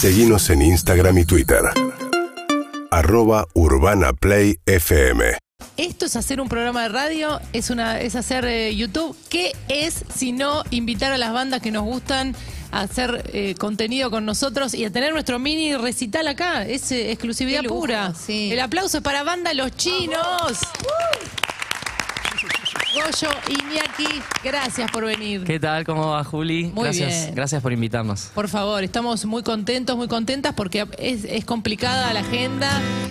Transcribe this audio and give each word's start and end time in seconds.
Seguimos 0.00 0.48
en 0.50 0.62
Instagram 0.62 1.18
y 1.18 1.24
Twitter. 1.24 1.58
Arroba 2.92 3.48
Urbana 3.54 4.12
Play 4.12 4.60
FM. 4.64 5.36
Esto 5.76 6.06
es 6.06 6.14
hacer 6.14 6.40
un 6.40 6.48
programa 6.48 6.84
de 6.84 6.88
radio, 6.90 7.40
es 7.52 7.70
una, 7.70 8.00
es 8.00 8.14
hacer 8.14 8.44
eh, 8.44 8.76
YouTube. 8.76 9.16
¿Qué 9.28 9.56
es 9.66 10.04
si 10.14 10.30
no 10.30 10.62
invitar 10.70 11.10
a 11.10 11.18
las 11.18 11.32
bandas 11.32 11.60
que 11.60 11.72
nos 11.72 11.82
gustan 11.82 12.36
a 12.70 12.82
hacer 12.82 13.28
eh, 13.32 13.56
contenido 13.58 14.08
con 14.12 14.24
nosotros 14.24 14.72
y 14.72 14.84
a 14.84 14.92
tener 14.92 15.12
nuestro 15.12 15.40
mini 15.40 15.74
recital 15.74 16.28
acá? 16.28 16.64
Es 16.64 16.92
eh, 16.92 17.10
exclusividad 17.10 17.64
lujo, 17.64 17.80
pura. 17.80 18.14
sí. 18.14 18.52
El 18.52 18.60
aplauso 18.60 18.98
es 18.98 19.02
para 19.02 19.24
Banda 19.24 19.52
Los 19.52 19.76
Chinos. 19.76 20.60
Goyo, 22.98 23.28
Iñaki, 23.48 24.20
gracias 24.42 24.90
por 24.90 25.04
venir. 25.04 25.44
¿Qué 25.44 25.60
tal? 25.60 25.84
¿Cómo 25.84 26.08
va, 26.08 26.24
Juli? 26.24 26.64
Muy 26.74 26.84
gracias, 26.84 27.22
bien. 27.24 27.34
gracias 27.34 27.62
por 27.62 27.72
invitarnos. 27.72 28.30
Por 28.34 28.48
favor, 28.48 28.82
estamos 28.82 29.24
muy 29.24 29.42
contentos, 29.44 29.96
muy 29.96 30.08
contentas 30.08 30.52
porque 30.54 30.84
es, 30.98 31.24
es 31.24 31.44
complicada 31.44 32.12
la 32.12 32.20
agenda 32.20 32.68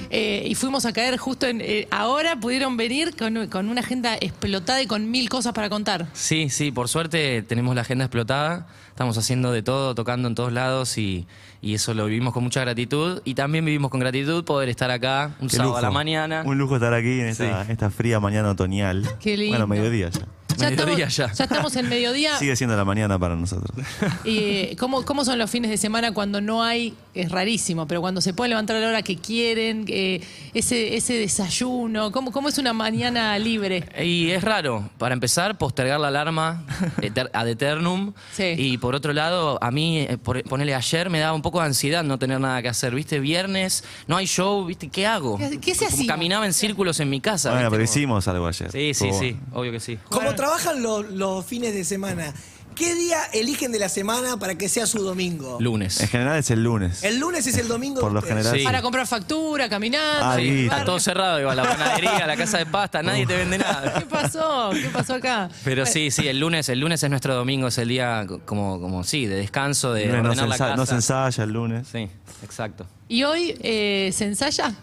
eh, 0.09 0.43
y 0.45 0.55
fuimos 0.55 0.85
a 0.85 0.91
caer 0.93 1.17
justo 1.17 1.47
en... 1.47 1.61
eh, 1.61 1.87
ahora 1.89 2.37
pudieron 2.39 2.75
venir 2.75 3.15
con, 3.15 3.47
con 3.47 3.69
una 3.69 3.79
agenda 3.81 4.15
explotada 4.15 4.81
y 4.81 4.87
con 4.87 5.09
mil 5.09 5.29
cosas 5.29 5.53
para 5.53 5.69
contar. 5.69 6.07
Sí, 6.13 6.49
sí, 6.49 6.71
por 6.71 6.89
suerte 6.89 7.41
tenemos 7.43 7.73
la 7.73 7.81
agenda 7.81 8.05
explotada. 8.05 8.67
Estamos 8.89 9.15
haciendo 9.19 9.51
de 9.51 9.61
todo, 9.61 9.93
tocando 9.93 10.27
en 10.27 10.33
todos 10.33 10.51
lados 10.51 10.97
y, 10.97 11.27
y 11.61 11.75
eso 11.75 11.93
lo 11.93 12.07
vivimos 12.07 12.33
con 12.33 12.43
mucha 12.43 12.61
gratitud. 12.61 13.21
Y 13.25 13.35
también 13.35 13.63
vivimos 13.63 13.91
con 13.91 13.99
gratitud 13.99 14.43
poder 14.43 14.69
estar 14.69 14.89
acá 14.89 15.35
un 15.39 15.49
Qué 15.49 15.57
sábado 15.57 15.77
a 15.77 15.81
la 15.83 15.91
mañana. 15.91 16.41
Un 16.43 16.57
lujo 16.57 16.77
estar 16.77 16.95
aquí 16.95 17.19
en 17.19 17.27
esta, 17.27 17.63
Sí. 17.65 17.71
esta 17.73 17.91
fría 17.91 18.19
mañana 18.19 18.49
otoñal. 18.49 19.07
Qué 19.19 19.37
lindo. 19.37 19.51
Bueno, 19.51 19.67
mediodía 19.77 20.09
ya. 20.09 20.27
Mediodía 20.57 21.07
estamos, 21.07 21.37
ya. 21.37 21.43
estamos 21.43 21.75
en 21.75 21.89
mediodía. 21.89 22.37
Sigue 22.37 22.55
siendo 22.55 22.75
la 22.75 22.85
mañana 22.85 23.19
para 23.19 23.35
nosotros. 23.35 23.85
Y, 24.23 24.37
eh, 24.37 24.75
¿cómo, 24.79 25.05
¿Cómo 25.05 25.23
son 25.23 25.37
los 25.37 25.49
fines 25.49 25.69
de 25.69 25.77
semana 25.77 26.13
cuando 26.13 26.41
no 26.41 26.63
hay? 26.63 26.95
Es 27.17 27.31
rarísimo, 27.31 27.87
pero 27.87 28.01
cuando 28.01 28.21
se 28.21 28.33
pueden 28.33 28.51
levantar 28.51 28.75
a 28.75 28.79
la 28.79 28.87
hora 28.89 29.01
que 29.01 29.15
quieren, 29.17 29.85
eh, 29.87 30.21
ese, 30.53 30.95
ese 30.95 31.13
desayuno, 31.13 32.11
¿cómo, 32.11 32.31
¿cómo 32.31 32.49
es 32.49 32.57
una 32.57 32.73
mañana 32.73 33.37
libre? 33.39 33.83
Y 34.03 34.31
es 34.31 34.43
raro, 34.43 34.89
para 34.97 35.13
empezar, 35.13 35.57
postergar 35.57 35.99
la 35.99 36.09
alarma 36.09 36.63
eter- 37.01 37.29
ad 37.33 37.47
eternum. 37.47 38.13
Sí. 38.33 38.53
Y 38.57 38.77
por 38.77 38.95
otro 38.95 39.13
lado, 39.13 39.57
a 39.61 39.71
mí, 39.71 39.99
eh, 39.99 40.17
por- 40.17 40.43
ponele 40.43 40.75
ayer, 40.75 41.09
me 41.09 41.19
daba 41.19 41.33
un 41.33 41.41
poco 41.41 41.59
de 41.59 41.65
ansiedad 41.67 42.03
no 42.03 42.19
tener 42.19 42.39
nada 42.39 42.61
que 42.61 42.69
hacer. 42.69 42.93
¿Viste? 42.93 43.19
Viernes, 43.19 43.83
no 44.07 44.17
hay 44.17 44.25
show, 44.27 44.65
¿viste? 44.65 44.89
¿Qué 44.89 45.05
hago? 45.07 45.37
¿Qué- 45.37 45.59
qué 45.59 45.73
se 45.75 45.85
Como 45.85 45.97
hacía? 45.97 46.07
Caminaba 46.07 46.45
en 46.45 46.53
círculos 46.53 46.99
en 46.99 47.09
mi 47.09 47.21
casa. 47.21 47.49
bueno, 47.51 47.65
¿viste? 47.65 47.71
pero 47.71 47.83
hicimos 47.83 48.27
algo 48.27 48.47
ayer. 48.47 48.71
Sí, 48.71 48.93
sí, 48.93 49.09
sí, 49.13 49.31
bueno. 49.31 49.39
obvio 49.53 49.71
que 49.71 49.79
sí. 49.79 49.97
Como 50.09 50.21
Bueno. 50.21 50.35
trabajan 50.35 50.81
los, 50.81 51.09
los 51.11 51.45
fines 51.45 51.73
de 51.73 51.83
semana, 51.83 52.33
¿qué 52.77 52.95
día 52.95 53.17
eligen 53.33 53.71
de 53.71 53.79
la 53.79 53.89
semana 53.89 54.37
para 54.37 54.55
que 54.55 54.69
sea 54.69 54.85
su 54.85 54.99
domingo? 55.03 55.57
Lunes. 55.59 55.99
En 56.01 56.07
general 56.07 56.37
es 56.37 56.49
el 56.51 56.63
lunes. 56.63 57.03
El 57.03 57.19
lunes 57.19 57.45
es 57.47 57.57
el 57.57 57.67
domingo. 57.67 57.99
Por 58.01 58.09
de 58.09 58.13
lo 58.13 58.19
ustedes. 58.19 58.37
general. 58.37 58.59
Sí. 58.59 58.63
Para 58.65 58.81
comprar 58.81 59.07
factura, 59.07 59.67
caminar. 59.69 60.19
Ah, 60.21 60.35
sí. 60.37 60.63
Está 60.65 60.85
todo 60.85 60.99
cerrado, 60.99 61.39
igual, 61.39 61.57
la 61.57 61.63
panadería, 61.63 62.25
la 62.27 62.35
casa 62.37 62.57
de 62.59 62.65
pasta, 62.65 63.01
nadie 63.03 63.25
te 63.25 63.35
vende 63.35 63.57
¿Qué 63.57 63.63
nada. 63.63 64.03
pasó? 64.09 64.69
¿Qué 64.73 64.89
pasó 64.93 65.15
acá? 65.15 65.49
Pero 65.63 65.85
sí, 65.85 66.11
sí, 66.11 66.27
el 66.27 66.39
lunes, 66.39 66.69
el 66.69 66.79
lunes 66.79 67.01
es 67.01 67.09
nuestro 67.09 67.35
domingo, 67.35 67.67
es 67.67 67.77
el 67.77 67.87
día 67.89 68.25
co- 68.27 68.39
como, 68.45 68.79
como 68.79 69.03
sí, 69.03 69.25
de 69.25 69.35
descanso, 69.35 69.93
de 69.93 70.05
lunes 70.07 70.23
no, 70.23 70.33
se 70.35 70.39
ordenar 70.41 70.49
la 70.49 70.57
casa. 70.57 70.75
no 70.75 70.85
se 70.85 70.95
ensaya 70.95 71.43
el 71.43 71.51
lunes. 71.51 71.87
Sí, 71.91 72.07
exacto. 72.43 72.85
¿Y 73.09 73.23
hoy 73.23 73.57
eh, 73.61 74.11
se 74.13 74.25
ensaya? 74.25 74.73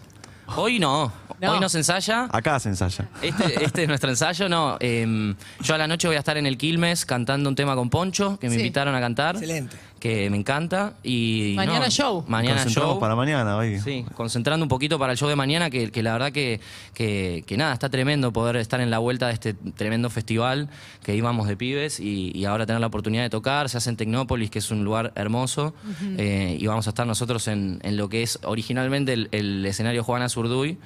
Hoy 0.55 0.79
no, 0.79 1.11
No. 1.41 1.51
hoy 1.53 1.59
no 1.59 1.67
se 1.69 1.79
ensaya. 1.79 2.27
Acá 2.31 2.59
se 2.59 2.69
ensaya. 2.69 3.07
Este, 3.21 3.63
este 3.63 3.81
es 3.83 3.87
nuestro 3.87 4.09
ensayo, 4.09 4.47
no. 4.47 4.77
em, 4.79 5.35
yo 5.61 5.75
a 5.75 5.77
la 5.77 5.87
noche 5.87 6.07
voy 6.07 6.15
a 6.15 6.19
estar 6.19 6.37
en 6.37 6.45
el 6.45 6.57
Quilmes 6.57 7.05
cantando 7.05 7.49
un 7.49 7.55
tema 7.55 7.75
con 7.75 7.89
Poncho, 7.89 8.37
que 8.39 8.47
me 8.49 8.55
Sí. 8.55 8.61
invitaron 8.61 8.93
a 8.95 8.99
cantar. 8.99 9.35
Excelente. 9.35 9.75
Que 10.05 10.29
me 10.29 10.37
encanta. 10.37 10.93
Y 11.01 11.53
Mañana 11.55 11.85
no, 11.85 11.89
show. 11.89 12.23
Mañana 12.27 12.63
show. 12.67 12.99
para 12.99 13.15
mañana 13.15 13.57
hoy. 13.57 13.79
Sí, 13.79 14.05
concentrando 14.13 14.63
un 14.63 14.69
poquito 14.69 14.99
para 14.99 15.13
el 15.13 15.17
show 15.17 15.27
de 15.27 15.35
mañana, 15.35 15.71
que, 15.71 15.89
que 15.89 16.03
la 16.03 16.13
verdad 16.13 16.31
que, 16.31 16.59
que, 16.93 17.43
que 17.47 17.57
nada, 17.57 17.73
está 17.73 17.89
tremendo 17.89 18.31
poder 18.31 18.57
estar 18.57 18.79
en 18.81 18.91
la 18.91 18.99
vuelta 18.99 19.25
de 19.25 19.33
este 19.33 19.55
tremendo 19.55 20.11
festival 20.11 20.69
que 21.01 21.15
íbamos 21.15 21.47
de 21.47 21.57
pibes 21.57 21.99
y, 21.99 22.31
y 22.37 22.45
ahora 22.45 22.67
tener 22.67 22.81
la 22.81 22.85
oportunidad 22.85 23.23
de 23.23 23.31
tocar. 23.31 23.67
Se 23.67 23.77
hace 23.77 23.89
en 23.89 23.97
Tecnópolis, 23.97 24.51
que 24.51 24.59
es 24.59 24.69
un 24.69 24.83
lugar 24.83 25.11
hermoso, 25.15 25.73
eh, 26.19 26.55
y 26.59 26.67
vamos 26.67 26.85
a 26.85 26.91
estar 26.91 27.07
nosotros 27.07 27.47
en, 27.47 27.79
en 27.81 27.97
lo 27.97 28.07
que 28.07 28.21
es 28.21 28.37
originalmente 28.43 29.11
el, 29.13 29.29
el 29.31 29.65
escenario 29.65 30.03
Juana 30.03 30.29
Zurduy. 30.29 30.77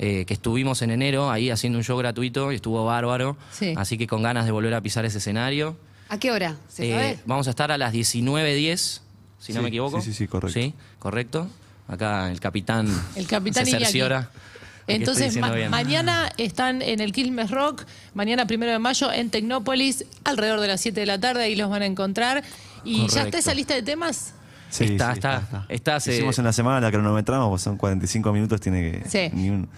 eh, 0.00 0.24
que 0.26 0.34
estuvimos 0.34 0.82
en 0.82 0.90
enero 0.90 1.30
ahí 1.30 1.48
haciendo 1.50 1.78
un 1.78 1.84
show 1.84 1.96
gratuito 1.96 2.50
y 2.50 2.56
estuvo 2.56 2.84
bárbaro. 2.84 3.36
Sí. 3.52 3.74
Así 3.76 3.96
que 3.98 4.08
con 4.08 4.24
ganas 4.24 4.46
de 4.46 4.50
volver 4.50 4.74
a 4.74 4.80
pisar 4.80 5.04
ese 5.04 5.18
escenario. 5.18 5.76
¿A 6.14 6.18
qué 6.18 6.30
hora? 6.30 6.56
¿Se 6.68 6.88
Eh, 6.88 6.92
sabe? 6.92 7.18
vamos 7.26 7.46
a 7.48 7.50
estar 7.50 7.72
a 7.72 7.78
las 7.78 7.92
19.10, 7.92 9.00
si 9.40 9.52
no 9.52 9.58
Sí, 9.58 9.62
me 9.62 9.68
equivoco. 9.68 10.00
sí, 10.00 10.12
sí, 10.12 10.14
sí, 10.18 10.28
correcto. 10.28 10.58
Sí, 10.60 10.74
correcto. 10.98 11.48
Acá 11.88 12.30
el 12.30 12.40
capitán, 12.40 12.86
El 13.16 13.26
capitán 13.26 13.64
se 13.64 13.70
Iñaki. 13.70 13.84
cerciora. 13.86 14.20
de 14.20 14.26
que 14.26 14.92
estoy 14.92 14.94
Entonces, 14.96 15.24
diciendo 15.26 15.48
ma- 15.48 15.54
bien. 15.54 15.70
mañana 15.70 16.32
están 16.36 16.82
en 16.82 17.00
el 17.00 17.12
Quilmes 17.12 17.50
Rock, 17.50 17.84
mañana 18.14 18.46
primero 18.46 18.70
de 18.72 18.78
mayo 18.78 19.10
en 19.12 19.30
Tecnópolis, 19.30 20.04
alrededor 20.24 20.60
de 20.60 20.68
las 20.68 20.80
7 20.82 21.00
de 21.00 21.06
la 21.06 21.18
tarde, 21.18 21.42
ahí 21.44 21.56
los 21.56 21.70
van 21.70 21.82
a 21.82 21.86
encontrar. 21.86 22.44
¿Y 22.84 22.98
ya 23.00 23.04
está 23.06 23.18
Correcto. 23.20 23.38
esa 23.38 23.54
lista 23.54 23.74
de 23.74 23.82
temas? 23.82 24.34
Sí, 24.70 24.84
Está, 24.84 25.12
sí, 25.12 25.18
está, 25.18 25.66
está, 25.68 26.00
se- 26.00 26.14
Hicimos 26.14 26.38
en 26.38 26.44
la 26.44 26.52
semana, 26.52 26.80
la 26.80 26.90
cronometramos, 26.90 27.48
pues 27.48 27.62
son 27.62 27.76
45 27.76 28.32
minutos, 28.32 28.60
tiene 28.60 29.02
que. 29.02 29.08
Sí. 29.08 29.30
ni 29.34 29.48
un- 29.50 29.68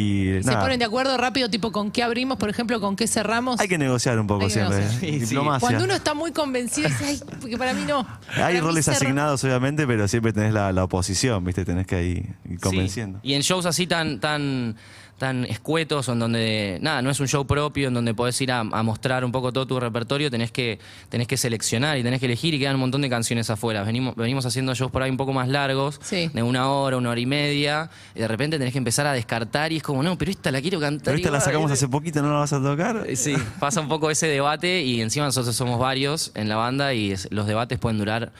y 0.00 0.42
¿Se 0.42 0.50
nada, 0.50 0.60
ponen 0.60 0.78
de 0.78 0.84
acuerdo 0.84 1.16
rápido, 1.16 1.50
tipo 1.50 1.72
con 1.72 1.90
qué 1.90 2.02
abrimos, 2.02 2.38
por 2.38 2.48
ejemplo, 2.48 2.80
con 2.80 2.94
qué 2.94 3.06
cerramos? 3.08 3.58
Hay 3.58 3.68
que 3.68 3.78
negociar 3.78 4.18
un 4.20 4.26
poco 4.26 4.42
Hay 4.42 4.48
que 4.48 4.54
siempre. 4.54 4.78
negociar. 4.78 5.04
¿eh? 5.04 5.06
Sí, 5.12 5.12
sí. 5.20 5.26
Diplomacia. 5.26 5.60
Cuando 5.60 5.84
uno 5.84 5.94
está 5.94 6.14
muy 6.14 6.32
convencido, 6.32 6.88
dice, 6.88 7.04
ay, 7.04 7.20
porque 7.40 7.58
para 7.58 7.72
mí 7.74 7.84
no. 7.86 8.04
Para 8.28 8.46
Hay 8.46 8.54
mí 8.54 8.60
roles 8.60 8.84
cerra- 8.84 8.96
asignados, 8.98 9.42
obviamente, 9.44 9.86
pero 9.86 10.06
siempre 10.06 10.32
tenés 10.32 10.52
la, 10.52 10.72
la 10.72 10.84
oposición, 10.84 11.44
¿viste? 11.44 11.64
Tenés 11.64 11.86
que 11.86 12.04
ir, 12.04 12.58
convenciendo. 12.60 13.18
Y 13.22 13.34
en 13.34 13.42
shows 13.42 13.66
así 13.66 13.86
tan, 13.86 14.20
tan, 14.20 14.76
tan 15.18 15.44
escuetos, 15.44 16.08
en 16.08 16.18
donde, 16.18 16.78
nada, 16.80 17.02
no 17.02 17.10
es 17.10 17.20
un 17.20 17.26
show 17.28 17.46
propio, 17.46 17.88
en 17.88 17.94
donde 17.94 18.14
podés 18.14 18.40
ir 18.40 18.52
a, 18.52 18.60
a 18.60 18.82
mostrar 18.82 19.24
un 19.24 19.32
poco 19.32 19.52
todo 19.52 19.66
tu 19.66 19.78
repertorio, 19.80 20.30
tenés 20.30 20.52
que, 20.52 20.78
tenés 21.08 21.26
que 21.26 21.36
seleccionar 21.36 21.98
y 21.98 22.02
tenés 22.02 22.20
que 22.20 22.26
elegir 22.26 22.54
y 22.54 22.58
quedan 22.58 22.76
un 22.76 22.80
montón 22.80 23.02
de 23.02 23.10
canciones 23.10 23.50
afuera. 23.50 23.82
Venimos, 23.82 24.14
venimos 24.16 24.46
haciendo 24.46 24.74
shows 24.74 24.90
por 24.90 25.02
ahí 25.02 25.10
un 25.10 25.16
poco 25.16 25.32
más 25.32 25.48
largos, 25.48 25.98
Sí. 26.02 26.30
de 26.32 26.42
una 26.42 26.70
hora, 26.70 26.96
una 26.96 27.10
hora 27.10 27.20
y 27.20 27.26
media, 27.26 27.90
y 28.14 28.20
de 28.20 28.28
repente 28.28 28.58
tenés 28.58 28.72
que 28.72 28.78
empezar 28.78 29.06
a 29.06 29.12
descartar 29.12 29.72
y 29.72 29.76
es 29.78 29.82
como, 29.82 30.02
no, 30.02 30.16
pero 30.16 30.30
esta 30.30 30.50
la 30.50 30.60
quiero 30.60 30.80
cantar. 30.80 31.04
Pero 31.06 31.16
esta 31.16 31.30
la 31.30 31.38
igual". 31.38 31.44
sacamos 31.44 31.70
hace 31.72 31.88
poquito, 31.88 32.22
¿no 32.22 32.32
la 32.32 32.38
vas 32.38 32.52
a 32.52 32.62
tocar? 32.62 33.04
Eh, 33.06 33.16
Sí, 33.16 33.34
pasa 33.58 33.80
un 33.80 33.88
poco 33.88 34.10
ese 34.10 34.28
debate 34.28 34.82
y 34.82 35.00
encima 35.00 35.26
nosotros 35.26 35.54
somos 35.56 35.78
varios 35.80 36.30
en 36.36 36.48
la 36.48 36.56
banda 36.56 36.94
y 36.94 37.10
es- 37.12 37.28
los 37.32 37.46
debates 37.48 37.78
pueden 37.78 37.98
durar 37.98 38.30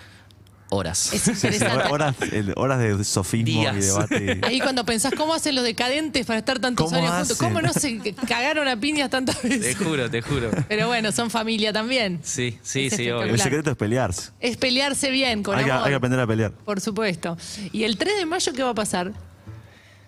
horas. 0.71 1.13
Es 1.13 1.23
sí, 1.23 1.31
interesante. 1.33 1.85
horas, 2.57 2.79
de 2.79 3.05
sofismo 3.05 3.61
Días. 3.61 3.77
y 3.77 3.81
debate. 3.81 4.41
Ahí 4.45 4.61
cuando 4.61 4.85
pensás 4.85 5.13
cómo 5.17 5.35
hacen 5.35 5.55
los 5.55 5.65
decadentes 5.65 6.27
para 6.27 6.39
estar 6.39 6.59
tantos 6.59 6.87
¿Cómo 6.87 6.97
años 6.99 7.11
juntos? 7.17 7.39
¿cómo 7.39 7.61
no 7.63 7.73
se 7.73 8.15
cagaron 8.29 8.69
a 8.69 8.79
piñas 8.79 9.11
tantas 9.11 9.41
Te 9.41 9.49
veces? 9.49 9.77
juro, 9.77 10.11
te 10.11 10.23
juro. 10.23 10.51
Pero 10.69 10.87
bueno, 10.89 11.13
son 11.13 11.31
familia 11.31 11.73
también. 11.73 12.21
Sí, 12.23 12.59
sí, 12.63 12.87
Es 12.87 12.97
sí, 12.97 13.11
obvio. 13.11 13.35
El 13.35 13.41
secreto 13.41 13.71
es 13.71 13.77
pelearse. 13.77 14.31
Es 14.41 14.57
pelearse 14.57 15.11
bien, 15.11 15.43
con 15.43 15.57
Hay 15.59 15.65
que, 15.65 15.71
amor. 15.73 15.85
hay 15.85 15.91
que 15.93 15.97
aprender 15.97 16.21
a 16.21 16.27
pelear. 16.27 16.53
Por 16.53 16.81
supuesto. 16.81 17.37
¿Y 17.73 17.85
el 17.85 17.97
3 17.97 18.19
de 18.19 18.27
mayo 18.27 18.53
qué 18.53 18.63
va 18.63 18.71
a 18.71 18.75
pasar? 18.75 19.13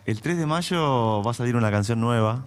El 0.06 0.20
3 0.20 0.38
de 0.38 0.46
mayo 0.46 1.22
va 1.22 1.30
a 1.30 1.34
salir 1.34 1.56
una 1.56 1.70
canción 1.70 2.00
nueva 2.00 2.44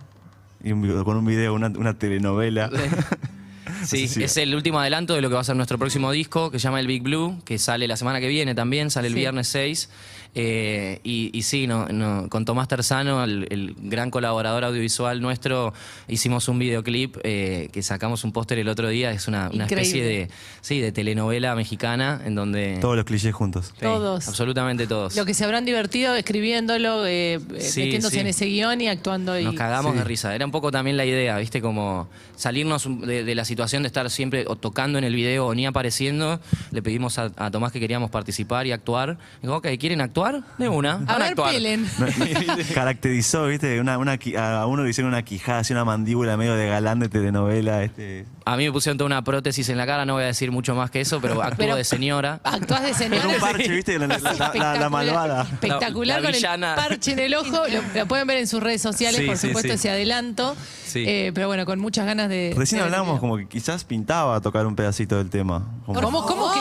y 0.63 0.71
un 0.71 1.03
con 1.03 1.17
un 1.17 1.25
video, 1.25 1.53
una, 1.53 1.67
una 1.67 1.93
telenovela. 1.97 2.69
Sí, 3.85 4.09
es 4.23 4.37
el 4.37 4.55
último 4.55 4.79
adelanto 4.79 5.13
de 5.13 5.21
lo 5.21 5.29
que 5.29 5.35
va 5.35 5.41
a 5.41 5.43
ser 5.43 5.55
nuestro 5.55 5.77
próximo 5.77 6.11
disco, 6.11 6.51
que 6.51 6.59
se 6.59 6.63
llama 6.63 6.79
El 6.79 6.87
Big 6.87 7.01
Blue, 7.03 7.41
que 7.45 7.57
sale 7.57 7.87
la 7.87 7.97
semana 7.97 8.19
que 8.19 8.27
viene 8.27 8.55
también, 8.55 8.89
sale 8.91 9.07
el 9.07 9.13
Sí. 9.13 9.19
viernes 9.19 9.47
6. 9.47 9.89
Eh, 10.35 10.99
y, 11.03 11.29
y 11.37 11.43
sí, 11.43 11.67
no, 11.67 11.87
no, 11.89 12.27
con 12.29 12.43
Tomás 12.45 12.67
Terzano, 12.67 13.23
el, 13.23 13.45
el 13.51 13.75
gran 13.79 14.09
colaborador 14.09 14.63
audiovisual 14.63 15.21
nuestro, 15.21 15.73
hicimos 16.07 16.47
un 16.47 16.57
videoclip 16.57 17.17
eh, 17.23 17.69
que 17.71 17.83
sacamos 17.83 18.23
un 18.23 18.31
póster 18.31 18.57
el 18.57 18.67
otro 18.67 18.87
día. 18.89 19.11
Es 19.11 19.27
una, 19.27 19.49
una 19.53 19.65
especie 19.65 20.03
de, 20.03 20.29
sí, 20.61 20.79
de 20.79 20.91
telenovela 20.91 21.53
mexicana 21.55 22.21
en 22.25 22.33
donde... 22.35 22.79
Todos 22.81 22.95
los 22.95 23.05
clichés 23.05 23.33
juntos. 23.33 23.67
Sí, 23.75 23.81
Todos. 23.81 24.27
Absolutamente 24.27 24.87
todos. 24.87 25.15
Lo 25.15 25.25
que 25.25 25.33
se 25.35 25.43
habrán 25.43 25.65
divertido 25.65 26.15
escribiéndolo, 26.15 27.05
eh, 27.05 27.39
Sí, 27.59 27.81
metiéndose 27.81 28.15
sí. 28.15 28.19
en 28.21 28.27
ese 28.27 28.45
guion 28.47 28.81
y 28.81 28.87
actuando. 28.87 29.37
Y... 29.39 29.43
Nos 29.43 29.55
cagamos 29.55 29.91
Sí. 29.93 29.97
de 29.99 30.03
risa. 30.03 30.33
Era 30.33 30.45
un 30.45 30.51
poco 30.51 30.71
también 30.71 30.97
la 30.97 31.05
idea, 31.05 31.37
¿viste? 31.37 31.61
Como 31.61 32.07
salirnos 32.35 32.87
de, 33.05 33.23
de 33.23 33.35
la 33.35 33.45
situación 33.45 33.83
de 33.83 33.87
estar 33.87 34.09
siempre 34.09 34.45
o 34.47 34.55
tocando 34.55 34.97
en 34.97 35.03
el 35.03 35.13
video 35.13 35.45
o 35.45 35.53
ni 35.53 35.65
apareciendo. 35.67 36.39
Le 36.71 36.81
pedimos 36.81 37.19
a, 37.19 37.31
a 37.35 37.51
Tomás 37.51 37.71
que 37.71 37.79
queríamos 37.79 38.09
participar 38.09 38.65
y 38.65 38.71
actuar. 38.71 39.17
Digo, 39.43 39.57
ok, 39.57 39.67
¿quieren 39.79 40.01
actuar? 40.01 40.22
De 40.57 40.69
una. 40.69 40.93
A 40.93 41.13
van 41.13 41.21
actuar. 41.23 41.51
pelen. 41.53 41.85
Caracterizó, 42.73 43.47
¿viste? 43.47 43.79
Una, 43.79 43.97
una, 43.97 44.17
qui- 44.19 44.37
a 44.37 44.65
uno 44.65 44.83
le 44.83 44.89
hicieron 44.89 45.09
una 45.13 45.23
quijada, 45.23 45.59
así 45.59 45.73
una 45.73 45.85
mandíbula 45.85 46.37
medio 46.37 46.55
de 46.55 46.67
galán 46.67 46.99
de 46.99 47.09
telenovela. 47.09 47.83
Este. 47.83 48.25
A 48.45 48.57
mí 48.57 48.65
me 48.65 48.71
pusieron 48.71 48.97
toda 48.97 49.05
una 49.07 49.23
prótesis 49.23 49.69
en 49.69 49.77
la 49.77 49.85
cara, 49.85 50.05
no 50.05 50.13
voy 50.13 50.23
a 50.23 50.27
decir 50.27 50.51
mucho 50.51 50.75
más 50.75 50.91
que 50.91 51.01
eso, 51.01 51.19
pero 51.21 51.41
actúo 51.41 51.57
Pero- 51.57 51.75
de 51.75 51.83
señora. 51.83 52.39
Actuás 52.43 52.83
de 52.83 52.93
señora. 52.93 53.21
Con 53.23 53.33
un 53.35 53.39
parche, 53.39 53.69
¿viste? 53.69 53.99
La, 53.99 54.07
la- 54.07 54.17
la- 54.19 54.51
la- 54.53 54.75
la 54.79 54.89
malvada. 54.89 55.43
Espectacular 55.43 56.17
La- 56.17 56.21
la 56.21 56.27
con 56.29 56.31
villana. 56.37 56.69
el 56.73 56.75
parche 56.75 57.11
en 57.13 57.19
el 57.19 57.35
ojo. 57.35 57.49
Lo, 57.67 57.81
lo 57.99 58.05
pueden 58.07 58.27
ver 58.27 58.37
en 58.37 58.47
sus 58.47 58.61
redes 58.61 58.81
sociales, 58.81 59.19
Sí, 59.21 59.25
por 59.27 59.37
sí, 59.37 59.47
supuesto, 59.47 59.69
sí. 59.69 59.75
ese 59.75 59.89
adelanto. 59.89 60.55
Sí. 60.85 61.03
Eh, 61.07 61.31
pero 61.33 61.47
bueno, 61.47 61.65
con 61.65 61.79
muchas 61.79 62.05
ganas 62.05 62.29
de. 62.29 62.53
Recién 62.55 62.77
de 62.79 62.83
ver 62.83 62.87
el 62.89 62.93
hablábamos 62.93 63.13
video. 63.15 63.21
como 63.21 63.37
que 63.37 63.47
quizás 63.47 63.83
pintaba 63.83 64.39
tocar 64.41 64.65
un 64.67 64.75
pedacito 64.75 65.17
del 65.17 65.29
tema. 65.29 65.65
Como- 65.85 66.01
¿Cómo, 66.01 66.25
cómo 66.25 66.53
que 66.53 66.59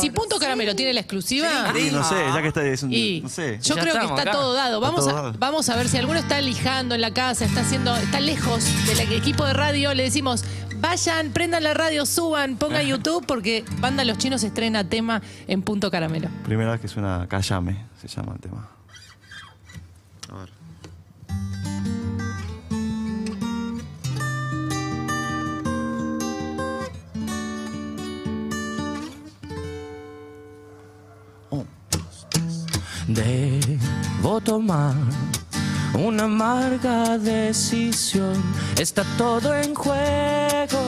Si 0.00 0.10
Punto 0.10 0.38
Caramelo 0.38 0.74
tiene 0.74 0.92
la 0.92 1.00
exclusiva. 1.00 1.48
Y 1.78 1.90
no 1.90 2.02
sé, 2.04 2.14
ya 2.34 2.42
que 2.42 2.48
está, 2.48 2.64
es 2.64 2.82
un- 2.82 2.92
Y 2.92 3.20
no 3.22 3.28
sé. 3.28 3.58
yo 3.62 3.74
Ya 3.76 3.82
creo 3.82 3.94
que 3.94 4.06
está 4.06 4.22
acá. 4.22 4.30
todo 4.32 4.52
dado. 4.54 4.76
Está 4.78 4.86
Vamos 4.88 5.00
todo 5.06 5.10
a, 5.10 5.22
dado. 5.22 5.34
vamos 5.38 5.68
a 5.68 5.76
ver 5.76 5.88
si 5.88 5.96
alguno 5.98 6.18
está 6.18 6.40
lijando 6.40 6.94
en 6.94 7.00
la 7.00 7.12
casa, 7.12 7.44
está 7.44 7.60
haciendo, 7.60 7.94
está 7.96 8.20
lejos 8.20 8.64
del 8.86 9.00
equipo 9.12 9.44
de 9.44 9.52
radio. 9.52 9.94
Le 9.94 10.02
decimos, 10.04 10.44
vayan, 10.78 11.30
prendan 11.32 11.62
la 11.62 11.74
radio, 11.74 12.06
suban, 12.06 12.56
pongan 12.56 12.84
YouTube 12.86 13.24
porque 13.26 13.64
Banda 13.80 14.04
Los 14.04 14.18
Chinos 14.18 14.42
estrena 14.42 14.84
tema 14.88 15.22
en 15.46 15.62
Punto 15.62 15.90
Caramelo. 15.90 16.28
Primera 16.44 16.72
vez 16.72 16.80
que 16.80 16.88
suena 16.88 17.26
Callame, 17.28 17.84
se 18.00 18.08
llama 18.08 18.32
el 18.34 18.40
tema. 18.40 18.68
Debo 33.14 34.40
tomar 34.40 34.94
una 35.94 36.24
amarga 36.24 37.18
decisión. 37.18 38.40
Está 38.78 39.02
todo 39.18 39.52
en 39.52 39.74
juego. 39.74 40.80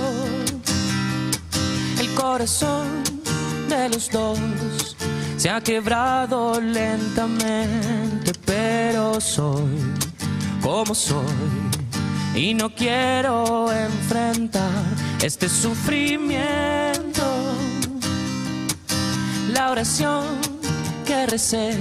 El 1.98 2.14
corazón 2.14 3.02
de 3.68 3.88
los 3.88 4.08
dos 4.08 4.38
se 5.36 5.50
ha 5.50 5.60
quebrado 5.60 6.60
lentamente, 6.60 8.32
pero 8.46 9.20
soy 9.20 9.80
como 10.62 10.94
soy. 10.94 11.24
Y 12.36 12.54
no 12.54 12.72
quiero 12.72 13.72
enfrentar 13.72 14.70
este 15.20 15.48
sufrimiento. 15.48 17.24
La 19.52 19.72
oración 19.72 20.52
que 21.04 21.26
recé 21.26 21.76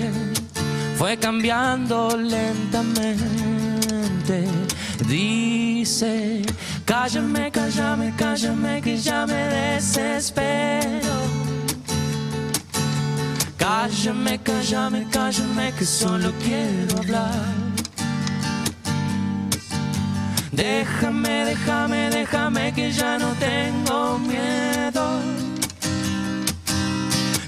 fue 1.02 1.18
cambiando 1.18 2.16
lentamente. 2.16 3.18
Dice, 5.08 6.44
cállame, 6.86 7.50
cállame, 7.50 8.14
cállame, 8.16 8.82
que 8.84 8.98
ya 8.98 9.26
me 9.26 9.48
desespero. 9.48 11.16
Cállame, 13.58 14.40
cállame, 14.44 15.08
cállame, 15.10 15.74
que 15.74 15.86
solo 15.86 16.32
quiero 16.44 17.00
hablar. 17.00 17.46
Déjame, 20.52 21.46
déjame, 21.46 22.12
déjame, 22.12 22.74
que 22.74 22.92
ya 22.92 23.18
no 23.18 23.34
tengo 23.40 24.20
miedo. 24.20 25.51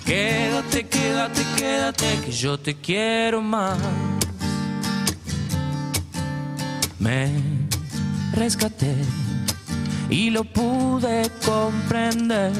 Quédate, 0.05 0.83
quédate, 0.83 1.43
quédate, 1.55 2.19
que 2.25 2.31
yo 2.31 2.57
te 2.57 2.75
quiero 2.75 3.41
más. 3.41 3.77
Me 6.99 7.31
rescaté 8.33 8.95
y 10.09 10.29
lo 10.29 10.43
pude 10.43 11.29
comprender. 11.45 12.51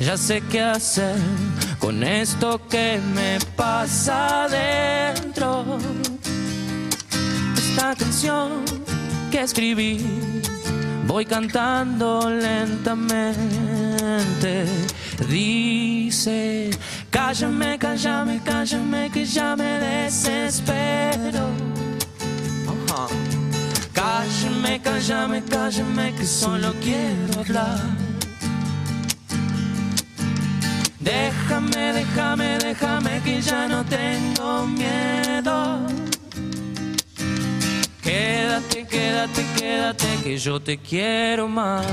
Ya 0.00 0.16
sé 0.16 0.42
qué 0.50 0.60
hacer 0.60 1.16
con 1.78 2.04
esto 2.04 2.60
que 2.68 3.00
me 3.14 3.38
pasa 3.56 4.44
adentro. 4.44 5.78
Esta 7.56 7.94
canción 7.94 8.64
que 9.30 9.40
escribí 9.40 9.98
voy 11.06 11.24
cantando 11.24 12.28
lentamente. 12.30 13.32
Dice, 15.28 16.70
cállame, 17.10 17.78
cállame, 17.78 18.40
cállame, 18.44 19.10
que 19.10 19.24
ya 19.24 19.56
me 19.56 19.78
desespero. 19.78 21.48
Ajá. 22.66 23.06
Cállame, 23.92 24.80
cállame, 24.80 25.42
cállame, 25.44 26.14
que 26.14 26.26
solo 26.26 26.74
quiero 26.80 27.40
hablar. 27.40 27.80
Déjame, 31.00 31.92
déjame, 31.92 32.58
déjame, 32.58 33.20
que 33.22 33.40
ya 33.40 33.68
no 33.68 33.84
tengo 33.84 34.66
miedo. 34.66 35.86
Quédate, 38.02 38.86
quédate, 38.86 39.46
quédate, 39.56 40.06
que 40.22 40.38
yo 40.38 40.60
te 40.60 40.78
quiero 40.78 41.48
más. 41.48 41.86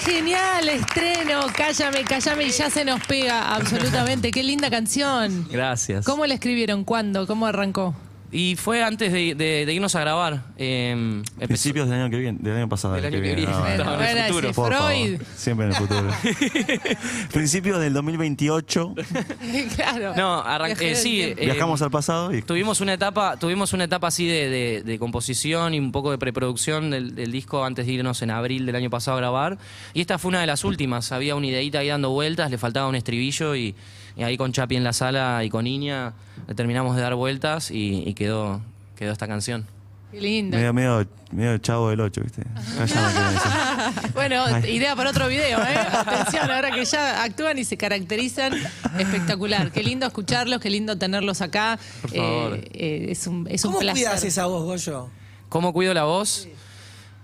Genial 0.00 0.68
estreno! 0.68 1.46
Cállame, 1.56 2.04
cállame 2.04 2.44
y 2.44 2.50
ya 2.50 2.70
se 2.70 2.84
nos 2.84 3.00
pega 3.06 3.54
absolutamente. 3.54 4.30
¡Qué 4.30 4.42
linda 4.42 4.70
canción! 4.70 5.46
Gracias. 5.50 6.04
¿Cómo 6.04 6.26
la 6.26 6.34
escribieron? 6.34 6.84
¿Cuándo? 6.84 7.26
¿Cómo 7.26 7.46
arrancó? 7.46 7.94
Y 8.32 8.54
fue 8.56 8.82
antes 8.84 9.12
de, 9.12 9.34
de- 9.34 9.66
de 9.66 9.72
irnos 9.74 9.94
a 9.96 10.00
grabar. 10.00 10.42
eh, 10.56 10.90
empezó- 10.92 11.46
Principios 11.48 11.88
del 11.88 12.00
año 12.00 12.10
que 12.10 12.16
viene, 12.18 12.38
del 12.40 12.56
año 12.58 12.68
pasado. 12.68 12.94
Del 12.94 13.04
el 13.06 13.14
año 13.14 13.22
que 13.22 13.34
viene. 13.34 13.50
No, 13.52 13.58
Bueno, 13.60 13.84
no, 13.84 13.90
Estaba 14.02 14.10
en 14.10 14.18
el 14.18 14.24
futuro. 14.32 14.52
por 14.52 14.72
favor, 14.72 15.26
siempre 15.36 15.66
en 15.66 15.72
el 15.72 15.78
futuro. 15.78 16.10
Principios 17.32 17.80
del 17.80 17.92
2028, 17.92 18.94
claro. 19.76 20.14
No, 20.16 20.42
arran- 20.44 20.66
Viaje 20.68 20.84
eh, 20.84 20.88
del 20.88 20.96
sí, 20.96 21.22
eh, 21.22 21.36
viajamos 21.40 21.82
al 21.82 21.90
pasado 21.90 22.34
y 22.34 22.42
Tuvimos 22.42 22.80
una 22.80 22.92
etapa, 22.94 23.36
tuvimos 23.36 23.72
una 23.72 23.84
etapa 23.84 24.08
así 24.08 24.26
de, 24.26 24.48
de- 24.48 24.82
de 24.84 24.98
composición 24.98 25.74
y 25.74 25.78
un 25.78 25.92
poco 25.92 26.10
de 26.10 26.18
preproducción 26.18 26.90
del, 26.90 27.14
del 27.14 27.32
disco 27.32 27.64
antes 27.64 27.86
de 27.86 27.92
irnos 27.92 28.22
en 28.22 28.30
abril 28.30 28.66
del 28.66 28.76
año 28.76 28.90
pasado 28.90 29.16
a 29.16 29.20
grabar. 29.20 29.58
Y 29.94 30.00
esta 30.00 30.18
fue 30.18 30.28
una 30.30 30.40
de 30.40 30.46
las 30.46 30.64
últimas. 30.64 31.12
Había 31.12 31.34
una 31.34 31.46
ideita 31.46 31.78
ahí 31.80 31.88
dando 31.88 32.10
vueltas, 32.10 32.50
le 32.50 32.58
faltaba 32.58 32.88
un 32.88 32.94
estribillo 32.94 33.54
y, 33.56 33.74
y 34.16 34.22
ahí 34.22 34.36
con 34.36 34.52
Chapi 34.52 34.76
en 34.76 34.84
la 34.84 34.92
sala 34.92 35.42
y 35.44 35.50
con 35.50 35.66
Iña 35.66 36.12
le 36.48 36.54
terminamos 36.54 36.96
de 36.96 37.02
dar 37.02 37.14
vueltas 37.14 37.70
y, 37.70 38.02
y 38.08 38.14
quedó, 38.14 38.60
quedó 38.96 39.12
esta 39.12 39.26
canción. 39.28 39.66
Qué 40.10 40.20
lindo. 40.20 40.56
medio, 40.56 40.72
medio, 40.72 41.06
medio 41.30 41.58
chavo 41.58 41.90
del 41.90 42.00
8, 42.00 42.20
¿viste? 42.22 42.42
Bueno, 44.14 44.42
Ay. 44.44 44.76
idea 44.76 44.94
para 44.96 45.10
otro 45.10 45.28
video, 45.28 45.60
¿eh? 45.60 45.76
Atención, 45.92 46.50
ahora 46.50 46.70
que 46.72 46.84
ya 46.84 47.22
actúan 47.22 47.58
y 47.58 47.64
se 47.64 47.76
caracterizan, 47.76 48.52
espectacular. 48.98 49.70
Qué 49.70 49.82
lindo 49.82 50.06
escucharlos, 50.06 50.60
qué 50.60 50.68
lindo 50.70 50.98
tenerlos 50.98 51.40
acá. 51.40 51.78
Por 52.02 52.10
favor. 52.10 52.54
Eh, 52.56 52.68
eh, 52.74 53.06
es 53.10 53.26
un, 53.26 53.46
es 53.48 53.64
un 53.64 53.70
¿Cómo 53.70 53.80
placer. 53.80 54.04
cuidas 54.04 54.24
esa 54.24 54.46
voz, 54.46 54.64
Goyo? 54.64 55.08
¿Cómo 55.48 55.72
cuido 55.72 55.94
la 55.94 56.04
voz? 56.04 56.48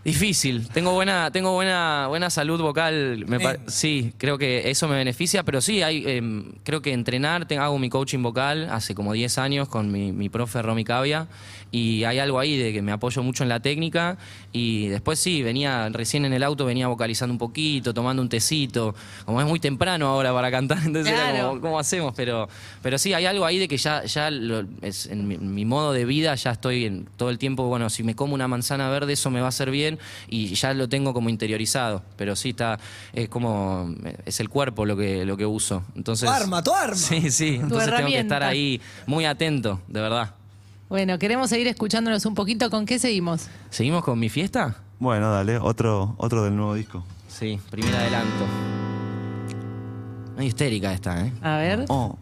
Difícil. 0.06 0.68
Tengo 0.68 0.92
buena, 0.92 1.32
tengo 1.32 1.52
buena, 1.52 2.06
buena 2.08 2.30
salud 2.30 2.60
vocal. 2.60 3.24
Me 3.26 3.40
sí, 3.66 4.12
creo 4.18 4.38
que 4.38 4.70
eso 4.70 4.86
me 4.86 4.94
beneficia, 4.94 5.42
pero 5.42 5.60
sí, 5.60 5.82
hay, 5.82 6.04
em, 6.06 6.52
creo 6.62 6.80
que 6.80 6.92
entrenar, 6.92 7.46
te- 7.48 7.58
hago 7.58 7.76
mi 7.80 7.90
coaching 7.90 8.22
vocal 8.22 8.68
hace 8.70 8.94
como 8.94 9.12
10 9.14 9.36
años 9.38 9.68
con 9.68 9.90
mi, 9.90 10.12
mi 10.12 10.28
profe 10.28 10.62
Romy 10.62 10.84
Cavia 10.84 11.26
y 11.72 12.04
hay 12.04 12.20
algo 12.20 12.38
ahí 12.38 12.56
de 12.56 12.72
que 12.72 12.80
me 12.82 12.92
apoyo 12.92 13.20
mucho 13.24 13.42
en 13.42 13.48
la 13.48 13.58
técnica 13.58 14.16
y 14.52 14.86
después 14.86 15.18
sí, 15.18 15.42
venía 15.42 15.88
recién 15.88 16.24
en 16.24 16.32
el 16.32 16.44
auto, 16.44 16.64
venía 16.64 16.86
vocalizando 16.86 17.32
un 17.32 17.38
poquito, 17.38 17.92
tomando 17.92 18.22
un 18.22 18.28
tecito, 18.28 18.94
como 19.24 19.40
es 19.40 19.46
muy 19.48 19.58
temprano 19.58 20.06
ahora 20.06 20.32
para 20.32 20.52
cantar, 20.52 20.78
entonces 20.86 21.12
era 21.12 21.32
como, 21.48 21.60
¿cómo 21.60 21.78
hacemos? 21.80 22.14
Pero, 22.14 22.48
pero 22.80 22.96
sí, 22.98 23.12
hay 23.12 23.26
algo 23.26 23.44
ahí 23.44 23.58
de 23.58 23.66
que 23.66 23.76
ya, 23.76 24.04
ya 24.04 24.30
lo- 24.30 24.64
es, 24.82 25.06
en 25.06 25.26
mi, 25.26 25.36
mi 25.38 25.64
modo 25.64 25.92
de 25.92 26.04
vida 26.04 26.32
ya 26.36 26.52
estoy 26.52 26.84
en, 26.84 27.06
todo 27.16 27.30
el 27.30 27.38
tiempo, 27.38 27.64
bueno, 27.64 27.90
si 27.90 28.04
me 28.04 28.14
como 28.14 28.34
una 28.34 28.46
manzana 28.46 28.88
verde 28.88 29.14
eso 29.14 29.30
me 29.32 29.40
va 29.40 29.46
a 29.46 29.48
hacer 29.48 29.72
bien 29.72 29.95
y 30.28 30.54
ya 30.54 30.74
lo 30.74 30.88
tengo 30.88 31.12
como 31.12 31.28
interiorizado. 31.28 32.02
Pero 32.16 32.36
sí 32.36 32.50
está, 32.50 32.78
es 33.12 33.28
como, 33.28 33.94
es 34.24 34.40
el 34.40 34.48
cuerpo 34.48 34.84
lo 34.84 34.96
que, 34.96 35.24
lo 35.24 35.36
que 35.36 35.46
uso. 35.46 35.82
Entonces, 35.94 36.28
Tu 36.28 36.34
arma, 36.34 36.62
tu 36.62 36.72
arma. 36.72 36.96
Sí, 36.96 37.30
sí, 37.30 37.58
entonces 37.60 37.94
tengo 37.94 38.08
que 38.08 38.18
estar 38.18 38.42
ahí 38.42 38.80
muy 39.06 39.24
atento, 39.24 39.80
de 39.88 40.00
verdad. 40.00 40.34
Bueno, 40.88 41.18
queremos 41.18 41.50
seguir 41.50 41.66
escuchándonos 41.66 42.24
un 42.26 42.34
poquito. 42.34 42.70
¿Con 42.70 42.86
qué 42.86 42.98
seguimos? 42.98 43.48
¿Seguimos 43.70 44.04
con 44.04 44.18
mi 44.18 44.28
fiesta? 44.28 44.76
Bueno, 44.98 45.32
dale, 45.32 45.58
otro, 45.58 46.14
otro 46.18 46.44
del 46.44 46.54
nuevo 46.56 46.74
disco. 46.74 47.04
Sí, 47.28 47.58
primer 47.70 47.94
adelanto. 47.94 48.46
Muy 50.36 50.46
histérica 50.46 50.92
esta, 50.92 51.26
¿eh? 51.26 51.32
A 51.42 51.56
ver. 51.56 51.84
Oh. 51.88 52.16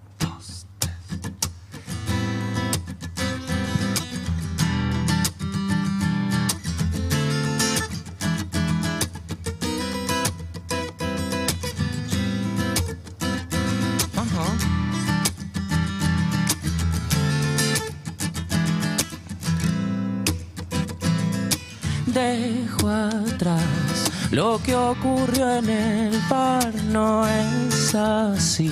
Dejo 22.14 22.88
atrás 22.88 24.10
lo 24.30 24.60
que 24.62 24.76
ocurrió 24.76 25.56
en 25.56 25.68
el 25.68 26.20
bar. 26.30 26.72
No 26.92 27.26
es 27.26 27.92
así, 27.92 28.70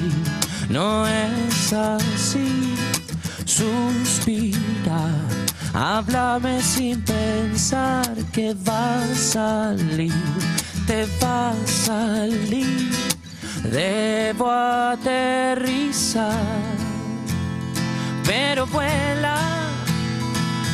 no 0.69 1.05
es 1.07 1.73
así. 1.73 2.77
Suspira, 3.45 5.11
háblame 5.75 6.63
sin 6.63 7.03
pensar 7.03 8.15
que 8.33 8.55
va 8.55 9.03
a 9.03 9.15
salir. 9.15 10.15
te 10.87 11.07
va 11.21 11.51
a 11.51 11.67
salir. 11.67 12.93
Debo 13.65 14.51
aterrizar, 14.51 16.33
pero 18.25 18.67
vuela 18.67 19.37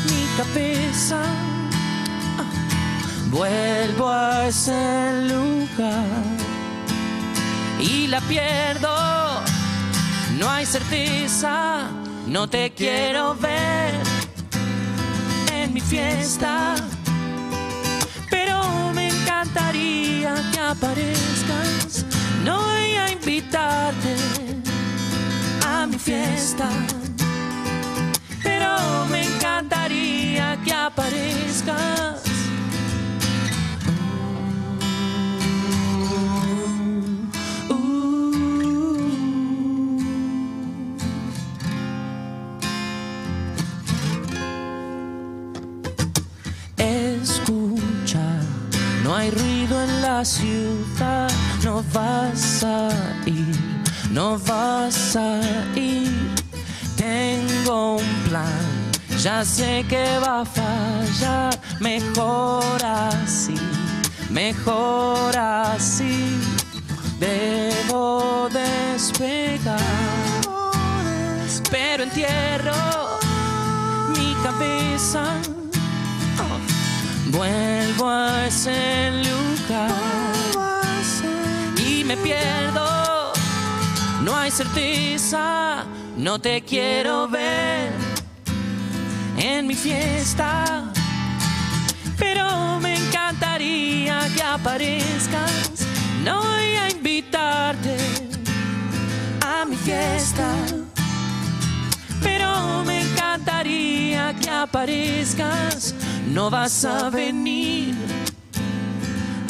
mi 0.05 0.27
cabeza. 0.37 1.48
Vuelvo 3.31 4.09
a 4.09 4.47
ese 4.47 5.29
lugar 5.29 6.07
y 7.79 8.07
la 8.07 8.21
pierdo. 8.23 8.89
No 10.39 10.49
hay 10.49 10.65
certeza, 10.65 11.91
no 12.27 12.49
te 12.49 12.73
quiero 12.73 13.35
ver 13.35 13.93
en 15.53 15.75
mi 15.75 15.81
fiesta. 15.81 16.75
Pero 18.31 18.93
me 18.95 19.09
encantaría 19.09 20.35
que 20.51 20.59
aparezcas. 20.59 22.07
No 22.45 22.63
voy 22.63 22.95
a 22.95 23.11
invitarte 23.11 24.17
a 25.67 25.87
mi 25.87 25.99
fiesta. 25.99 26.69
Pero 28.43 29.05
me 29.11 29.25
encantaría 29.25 30.59
que 30.65 30.73
aparezcas. 30.73 32.28
Hay 49.19 49.31
ruido 49.31 49.83
en 49.83 50.03
la 50.03 50.25
ciudad, 50.25 51.29
no 51.65 51.83
vas 51.93 52.63
a 52.63 52.89
ir, 53.27 53.83
no 54.13 54.39
vas 54.39 55.17
a 55.17 55.41
ir. 55.75 56.35
Tengo 56.97 57.97
un 57.97 58.07
plan, 58.29 58.63
ya 59.19 59.45
sé 59.45 59.85
que 59.89 60.19
va 60.21 60.43
a 60.43 60.45
fallar, 60.45 61.59
mejor 61.81 62.85
así, 62.85 63.57
mejor 64.31 65.37
así. 65.37 66.39
Debo 67.19 68.49
despegar, 68.53 69.79
pero 71.71 72.05
entierro 72.05 73.19
mi 74.17 74.35
cabeza. 74.45 75.25
Vuelvo 77.39 78.11
a 78.11 78.47
ese 78.49 79.13
lugar 79.13 79.93
y 81.77 82.03
me 82.03 82.17
pierdo. 82.17 83.33
No 84.25 84.37
hay 84.37 84.51
certeza, 84.51 85.85
no 86.17 86.41
te 86.41 86.63
quiero 86.63 87.29
ver 87.29 87.93
en 89.37 89.69
mi 89.69 89.77
fiesta. 89.77 90.93
Pero 92.19 92.81
me 92.81 92.97
encantaría 92.97 94.19
que 94.35 94.43
aparezcas. 94.43 95.87
No 96.25 96.43
voy 96.43 96.75
a 96.75 96.91
invitarte 96.91 97.97
a 99.47 99.65
mi 99.65 99.77
fiesta. 99.77 100.57
Pero 102.21 102.83
me 102.85 103.03
encantaría 103.03 104.35
que 104.35 104.51
aparezcas. 104.51 105.95
No 106.27 106.51
vas 106.51 106.85
a 106.85 107.11
venir 107.11 107.95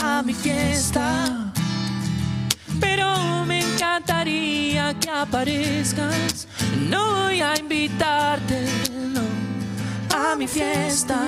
a 0.03 0.23
mi 0.23 0.35
fiesta. 0.35 1.53
Pero 2.81 3.45
me 3.47 3.61
encantaría 3.61 4.95
que 4.99 5.11
aparezcas. 5.11 6.47
No 6.89 7.25
voy 7.25 7.41
a 7.41 7.59
invitarte 7.59 8.67
no, 9.15 9.23
a 10.17 10.37
mi 10.37 10.47
fiesta. 10.47 11.19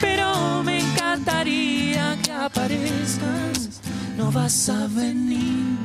Pero 0.00 0.62
me 0.62 0.80
encantaría 0.80 2.16
que 2.22 2.32
aparezcas. 2.32 3.80
No 4.16 4.32
vas 4.32 4.68
a 4.68 4.86
venir 4.88 5.76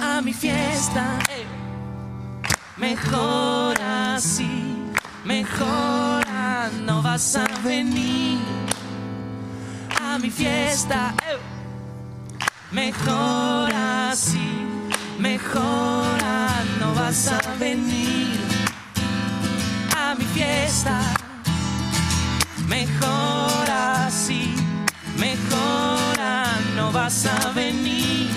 a 0.00 0.20
mi 0.20 0.32
fiesta. 0.32 1.18
Ey. 1.28 1.46
Mejor 2.78 3.76
así, 3.82 4.46
mejor 5.24 6.17
ah, 6.68 6.82
no 6.84 7.02
vas 7.02 7.36
a 7.36 7.46
venir 7.64 8.38
a 10.00 10.18
mi 10.18 10.30
fiesta. 10.30 11.14
eh. 11.28 11.38
Mejor 12.70 13.72
así, 13.74 14.66
mejor 15.18 16.04
no 16.80 16.94
vas 16.94 17.28
a 17.28 17.40
venir 17.58 18.38
a 19.96 20.14
mi 20.14 20.24
fiesta. 20.24 21.00
Mejor 22.68 23.70
así, 23.70 24.54
mejor 25.16 26.18
no 26.76 26.92
vas 26.92 27.24
a 27.26 27.50
venir 27.52 28.30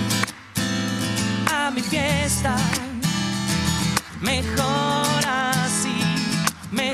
a 1.54 1.72
mi 1.72 1.82
fiesta. 1.82 2.56
Mejor 4.22 5.11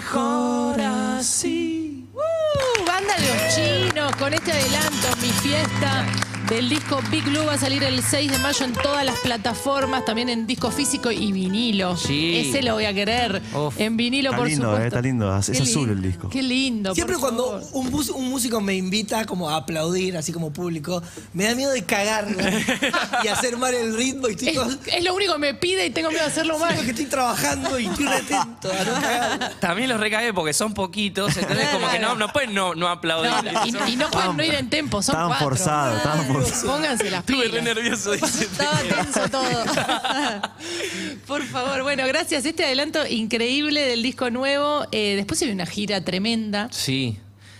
mejor 0.07 0.79
así. 0.79 2.05
Uh, 2.13 2.85
banda 2.85 3.13
Los 3.19 3.55
Chinos, 3.55 4.15
con 4.15 4.33
este 4.33 4.53
adelanto, 4.53 5.07
mi 5.21 5.29
fiesta 5.29 6.05
del 6.49 6.69
disco 6.69 7.01
Big 7.11 7.23
Blue 7.25 7.45
va 7.45 7.53
a 7.53 7.57
salir 7.57 7.83
el 7.83 8.01
6 8.01 8.31
de 8.31 8.37
mayo 8.39 8.65
en 8.65 8.73
todas 8.73 9.03
las 9.05 9.19
plataformas, 9.19 10.05
también 10.05 10.29
en 10.29 10.47
disco 10.47 10.71
físico 10.71 11.11
y 11.11 11.31
vinilo. 11.31 11.97
Sí. 11.97 12.37
Ese 12.37 12.61
lo 12.63 12.73
voy 12.75 12.85
a 12.85 12.93
querer. 12.93 13.41
Uf. 13.53 13.79
En 13.79 13.97
vinilo, 13.97 14.29
Está 14.29 14.37
por 14.37 14.47
lindo, 14.47 14.63
supuesto. 14.65 14.83
eh, 14.83 14.87
está 14.87 15.01
lindo. 15.01 15.37
Es 15.37 15.49
Qué 15.49 15.57
azul 15.63 15.89
el 15.89 16.01
disco. 16.01 16.29
Qué 16.29 16.41
lindo. 16.41 16.93
Siempre 16.95 17.15
por 17.15 17.21
cuando 17.23 17.61
favor. 17.61 18.15
un, 18.15 18.29
músico 18.29 18.61
me 18.61 18.75
invita 18.75 19.25
como 19.25 19.49
a 19.49 19.57
aplaudir, 19.57 20.15
así 20.15 20.31
como 20.31 20.51
público, 20.53 21.01
me 21.33 21.45
da 21.45 21.55
miedo 21.55 21.71
de 21.71 21.83
cagarla 21.83 22.49
y 23.23 23.27
hacer 23.27 23.57
mal 23.57 23.73
el 23.73 23.95
ritmo 23.95 24.27
y 24.29 24.31
estoy 24.31 24.49
Es, 24.87 25.03
lo 25.03 25.13
único 25.15 25.33
que 25.33 25.39
me 25.39 25.53
pide 25.53 25.85
y 25.87 25.89
tengo 25.89 26.09
miedo 26.09 26.21
de 26.23 26.27
hacerlo 26.29 26.57
mal. 26.59 26.75
que 26.79 26.91
estoy 26.91 27.05
trabajando 27.05 27.77
y 27.79 27.87
estoy 27.87 28.05
retento 28.05 28.71
a 28.71 28.83
no 28.85 29.01
cagarla. 29.01 29.51
También 29.59 29.89
los 29.89 29.99
recagué 29.99 30.33
porque 30.33 30.53
son 30.53 30.73
poquitos, 30.73 31.35
entonces 31.35 31.67
como 31.73 31.89
que 31.89 31.99
no, 31.99 32.15
no 32.15 32.31
pueden 32.31 32.53
no, 32.53 32.73
no 32.75 32.87
aplaudir. 32.87 33.31
No, 33.51 33.87
y, 33.87 33.93
y 33.93 33.95
no 33.97 34.09
pueden 34.09 34.37
no 34.37 34.43
ir 34.43 34.55
en 34.55 34.69
tempo, 34.69 35.01
son 35.01 35.13
Estaban 35.13 35.29
cuatro. 35.29 35.47
forzados, 35.49 35.97
estaban 35.97 36.36
Pónganse 36.65 37.09
las 37.09 37.21
Estuve 37.21 37.47
re 37.47 37.61
nervioso. 37.61 38.13
Estaba 38.13 38.79
tenso 38.81 39.29
todo. 39.29 39.65
Por 41.27 41.43
favor, 41.43 41.83
bueno, 41.83 42.05
gracias. 42.07 42.45
Este 42.45 42.65
adelanto 42.65 43.05
increíble 43.07 43.81
del 43.81 44.03
disco 44.03 44.29
nuevo. 44.29 44.85
Eh, 44.91 45.15
después 45.15 45.39
se 45.39 45.45
ve 45.45 45.53
una 45.53 45.65
gira 45.65 46.01
tremenda. 46.01 46.69
Sí, 46.71 47.17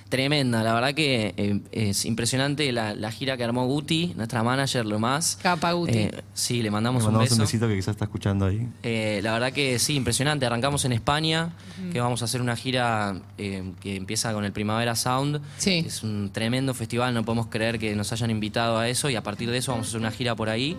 tremenda. 0.10 0.64
La 0.64 0.74
verdad 0.74 0.94
que 0.94 1.34
eh, 1.38 1.60
es 1.72 2.06
impresionante 2.06 2.72
la, 2.72 2.96
la 2.96 3.12
gira 3.12 3.38
que 3.38 3.44
armó 3.44 3.66
Guti, 3.66 4.14
nuestra 4.16 4.44
manager, 4.44 4.86
lo 4.86 5.00
más. 5.00 5.38
Capa 5.42 5.72
Guti. 5.74 5.98
Eh, 5.98 6.24
sí, 6.34 6.58
le 6.58 6.64
Le 6.64 6.72
mandamos, 6.72 7.04
un 7.04 7.08
mandamos 7.14 7.30
beso. 7.30 7.36
un 7.36 7.42
besito 7.46 7.68
que 7.68 7.76
quizás 7.76 7.94
está 7.96 8.06
escuchando 8.06 8.46
ahí. 8.46 8.68
Eh, 8.84 9.20
la 9.24 9.34
verdad 9.34 9.54
que 9.54 9.80
sí, 9.80 9.96
impresionante. 9.96 10.46
Arrancamos 10.46 10.84
en 10.86 10.92
España, 10.94 11.52
que 11.92 12.00
vamos 12.02 12.22
a 12.22 12.26
hacer 12.26 12.42
una 12.42 12.56
gira 12.56 13.22
eh, 13.38 13.72
que 13.80 13.96
empieza 13.96 14.34
con 14.34 14.44
el 14.46 14.52
Primavera 14.52 14.96
Sound. 14.96 15.42
Sí. 15.58 15.84
Es 15.88 16.04
un 16.04 16.30
tremendo 16.34 16.74
festival, 16.74 17.14
no 17.14 17.24
podemos 17.24 17.48
creer 17.48 17.80
que 17.80 17.96
nos 17.96 18.12
hayan 18.12 18.32
invitado 18.32 18.78
a 18.78 18.88
eso 18.90 19.10
y 19.10 19.16
a 19.16 19.24
partir 19.24 19.50
de 19.50 19.58
eso 19.58 19.72
vamos 19.72 19.88
a 19.88 19.90
hacer 19.90 20.00
una 20.00 20.12
gira 20.12 20.36
por 20.36 20.50
ahí. 20.50 20.78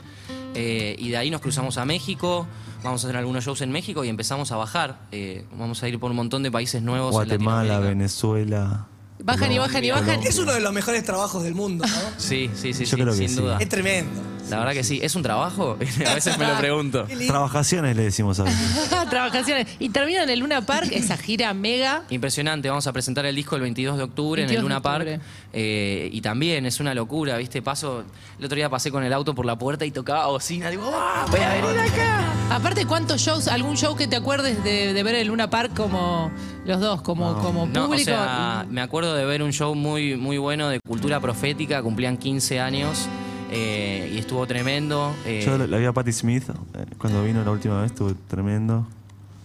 Eh, 0.55 0.97
y 0.99 1.11
de 1.11 1.17
ahí 1.17 1.31
nos 1.31 1.41
cruzamos 1.41 1.77
a 1.79 1.85
México, 1.85 2.47
vamos 2.83 3.05
a 3.05 3.07
hacer 3.07 3.17
algunos 3.19 3.45
shows 3.45 3.61
en 3.61 3.71
México 3.71 4.05
y 4.05 4.09
empezamos 4.09 4.51
a 4.51 4.57
bajar. 4.57 4.99
Eh, 5.13 5.45
vamos 5.57 5.83
a 5.83 5.89
ir 5.89 5.99
por 5.99 6.11
un 6.11 6.17
montón 6.17 6.43
de 6.43 6.51
países 6.51 6.83
nuevos. 6.83 7.13
Guatemala. 7.13 7.79
Venezuela. 7.81 8.87
Bajan 9.23 9.53
y 9.53 9.59
bajan 9.59 9.85
y 9.85 9.91
bajan. 9.91 10.23
Es 10.23 10.39
uno 10.39 10.53
de 10.53 10.61
los 10.61 10.73
mejores 10.73 11.03
trabajos 11.05 11.43
del 11.43 11.55
mundo, 11.55 11.85
¿no? 11.87 11.95
Sí, 12.19 12.51
sí, 12.55 12.73
sí, 12.73 12.85
Yo 12.85 12.91
sí, 12.91 13.03
creo 13.03 13.13
que 13.13 13.19
sin 13.19 13.29
sí. 13.29 13.35
duda. 13.37 13.59
Es 13.61 13.69
tremendo. 13.69 14.23
La 14.49 14.61
verdad 14.61 14.73
que 14.73 14.85
sí. 14.85 14.99
¿Es 15.03 15.15
un 15.15 15.23
trabajo? 15.23 15.77
a 16.07 16.15
veces 16.15 16.39
me 16.39 16.47
lo 16.47 16.57
pregunto. 16.57 17.07
Trabajaciones 17.27 17.95
le 17.97 18.05
decimos 18.05 18.41
a 18.41 18.45
veces. 18.45 18.89
Trabajaciones. 19.11 19.67
Y 19.79 19.91
terminan 19.91 20.25
en 20.25 20.31
el 20.31 20.39
Luna 20.39 20.65
Park, 20.65 20.89
esa 20.93 21.17
gira 21.19 21.53
mega. 21.53 22.05
Impresionante, 22.09 22.69
vamos 22.71 22.87
a 22.87 22.93
presentar 22.93 23.27
el 23.27 23.37
disco 23.37 23.57
el 23.57 23.63
22 23.63 23.99
de 23.99 24.03
octubre 24.05 24.43
en 24.43 24.49
22 24.49 24.57
el 24.57 24.57
de 24.57 24.75
Luna 24.75 24.83
Park. 24.83 25.21
eh, 25.53 26.09
y 26.11 26.21
también 26.23 26.65
es 26.65 26.81
una 26.81 26.95
locura, 26.95 27.37
¿viste? 27.37 27.61
Paso, 27.61 28.05
el 28.39 28.45
otro 28.45 28.57
día 28.57 28.71
pasé 28.71 28.91
con 28.91 29.05
el 29.05 29.13
auto 29.13 29.35
por 29.35 29.45
la 29.45 29.59
puerta 29.59 29.85
y 29.85 29.91
tocaba 29.91 30.27
bocina. 30.29 30.71
Digo, 30.71 30.91
¡ah! 30.95 31.27
Voy 31.31 31.41
a 31.41 31.49
venir 31.53 31.79
acá. 31.81 32.38
Aparte, 32.51 32.87
¿cuántos 32.87 33.21
shows, 33.21 33.47
algún 33.47 33.77
show 33.77 33.95
que 33.95 34.07
te 34.07 34.17
acuerdes 34.17 34.65
de, 34.65 34.93
de 34.95 35.03
ver 35.03 35.15
en 35.17 35.21
el 35.23 35.29
Luna 35.29 35.51
Park 35.51 35.73
como 35.77 36.31
los 36.65 36.81
dos, 36.81 37.03
como, 37.03 37.35
como 37.39 37.67
No, 37.67 37.85
o 37.85 37.87
público? 37.89 38.05
sea, 38.07 38.67
me 38.71 38.81
acuerdo 38.81 39.15
de 39.15 39.25
ver 39.27 39.43
un 39.43 39.53
show 39.53 39.75
muy, 39.75 40.17
muy 40.17 40.39
bueno 40.39 40.69
de 40.69 40.81
cultura 40.81 41.21
profética, 41.21 41.83
cumplían 41.83 42.17
15 42.17 42.59
años 42.59 43.07
eh, 43.51 44.11
y 44.15 44.19
estuvo 44.19 44.47
tremendo. 44.47 45.15
eh, 45.27 45.43
Yo 45.45 45.59
la 45.59 45.77
vi 45.77 45.85
a 45.85 45.93
Patti 45.93 46.13
Smith 46.13 46.45
eh, 46.49 46.87
cuando 46.99 47.23
vino 47.23 47.45
la 47.45 47.51
última 47.51 47.83
vez, 47.83 47.93
estuvo 47.93 48.15
tremendo. 48.29 48.87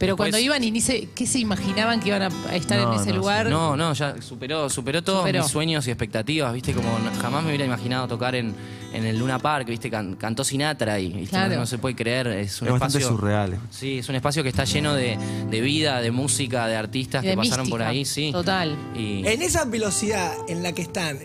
Pero 0.05 0.17
cuando 0.17 0.38
iban 0.38 0.63
y 0.63 0.72
ni 0.72 0.81
se, 0.81 1.10
¿qué 1.15 1.25
se 1.25 1.39
imaginaban 1.39 2.00
que 2.00 2.10
iban 2.10 2.24
a 2.24 2.55
estar 2.55 2.77
No, 2.79 2.93
en 2.93 3.00
ese 3.00 3.12
no, 3.12 3.15
lugar? 3.17 3.48
No, 3.48 3.77
no, 3.77 3.93
ya 3.93 4.22
superó, 4.22 4.69
superó 4.69 5.01
todos 5.01 5.19
Superó. 5.22 5.41
mis 5.43 5.51
sueños 5.51 5.88
y 5.88 5.91
expectativas, 5.91 6.53
viste, 6.53 6.74
como 6.74 6.89
no- 7.00 7.12
jamás 7.22 7.41
me 7.43 7.50
hubiera 7.50 7.65
imaginado 7.65 8.07
tocar 8.07 8.36
en, 8.36 8.53
en 8.93 9.05
el 9.05 9.17
Luna 9.17 9.39
Park, 9.39 9.67
viste, 9.67 9.89
Can- 9.89 10.15
cantó 10.15 10.43
Sinatra 10.43 10.93
ahí, 10.95 11.07
viste, 11.10 11.29
Claro. 11.29 11.53
no, 11.53 11.60
no 11.62 11.65
se 11.65 11.77
puede 11.77 11.95
creer, 11.95 12.27
es 12.27 12.62
un 12.62 12.67
Es 12.67 12.72
bastante 12.74 12.98
espacio 12.98 13.17
surreal. 13.17 13.60
Sí, 13.72 14.00
es 14.00 14.10
un 14.10 14.15
espacio 14.15 14.43
que 14.43 14.50
está 14.50 14.65
lleno 14.65 14.93
de, 14.93 15.17
de 15.50 15.62
vida, 15.62 16.01
de 16.01 16.12
música, 16.12 16.67
de 16.67 16.75
artistas 16.75 17.24
Y 17.24 17.27
de 17.27 17.33
que 17.33 17.38
pasaron 17.38 17.69
por 17.69 17.81
ahí, 17.81 18.03
sí. 18.05 18.31
Total. 18.31 18.75
Y 18.95 19.25
En 19.25 19.41
esa 19.41 19.63
velocidad 19.65 20.33
en 20.50 20.63
la 20.63 20.74
que 20.74 20.81
están, 20.81 21.17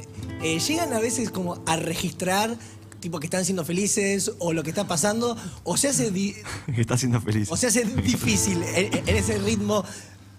eh, 0.42 0.58
llegan 0.60 0.92
a 0.92 1.00
veces 1.00 1.30
como 1.30 1.62
a 1.66 1.76
registrar 1.76 2.56
tipo 3.00 3.20
que 3.20 3.26
están 3.26 3.44
siendo 3.44 3.64
felices 3.64 4.32
o 4.38 4.52
lo 4.52 4.62
que 4.62 4.70
está 4.70 4.86
pasando 4.86 5.36
o 5.64 5.76
se 5.76 5.88
hace 5.88 6.10
di- 6.10 6.34
está 6.76 6.96
siendo 6.98 7.20
feliz. 7.20 7.48
o 7.50 7.56
se 7.56 7.68
hace 7.68 7.84
difícil 8.02 8.62
en, 8.74 9.08
en 9.08 9.16
ese 9.16 9.38
ritmo 9.38 9.84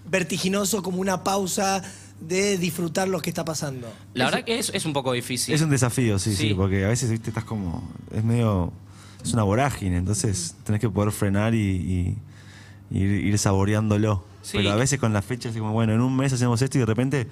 vertiginoso 0.09 0.81
como 0.83 0.99
una 0.99 1.23
pausa 1.23 1.81
de 2.19 2.57
disfrutar 2.57 3.07
lo 3.07 3.21
que 3.21 3.29
está 3.29 3.45
pasando. 3.45 3.87
la 4.13 4.25
verdad 4.25 4.43
que 4.43 4.59
es, 4.59 4.71
es 4.73 4.85
un 4.85 4.91
poco 4.93 5.13
difícil. 5.13 5.53
Es 5.55 5.61
un 5.61 5.69
desafío, 5.69 6.19
sí, 6.19 6.31
sí, 6.35 6.49
Sí. 6.49 6.53
porque 6.53 6.83
a 6.83 6.89
veces, 6.89 7.09
viste, 7.09 7.29
estás 7.29 7.45
como. 7.45 7.87
Es 8.13 8.23
medio. 8.23 8.73
Es 9.23 9.33
una 9.33 9.43
vorágine, 9.43 9.97
entonces 9.97 10.55
tenés 10.63 10.79
que 10.81 10.89
poder 10.89 11.11
frenar 11.11 11.53
y, 11.53 11.59
y- 11.59 12.17
y 12.91 12.99
ir, 13.03 13.11
ir 13.25 13.37
saboreándolo. 13.37 14.23
Sí. 14.41 14.57
Pero 14.57 14.71
a 14.71 14.75
veces 14.75 14.97
con 14.99 15.11
las 15.13 15.23
fechas, 15.25 15.53
es 15.53 15.59
como, 15.61 15.73
bueno, 15.73 15.93
en 15.93 16.01
un 16.01 16.15
mes 16.15 16.31
hacemos 16.33 16.61
esto 16.61 16.77
y 16.77 16.79
de 16.81 16.85
repente 16.85 17.27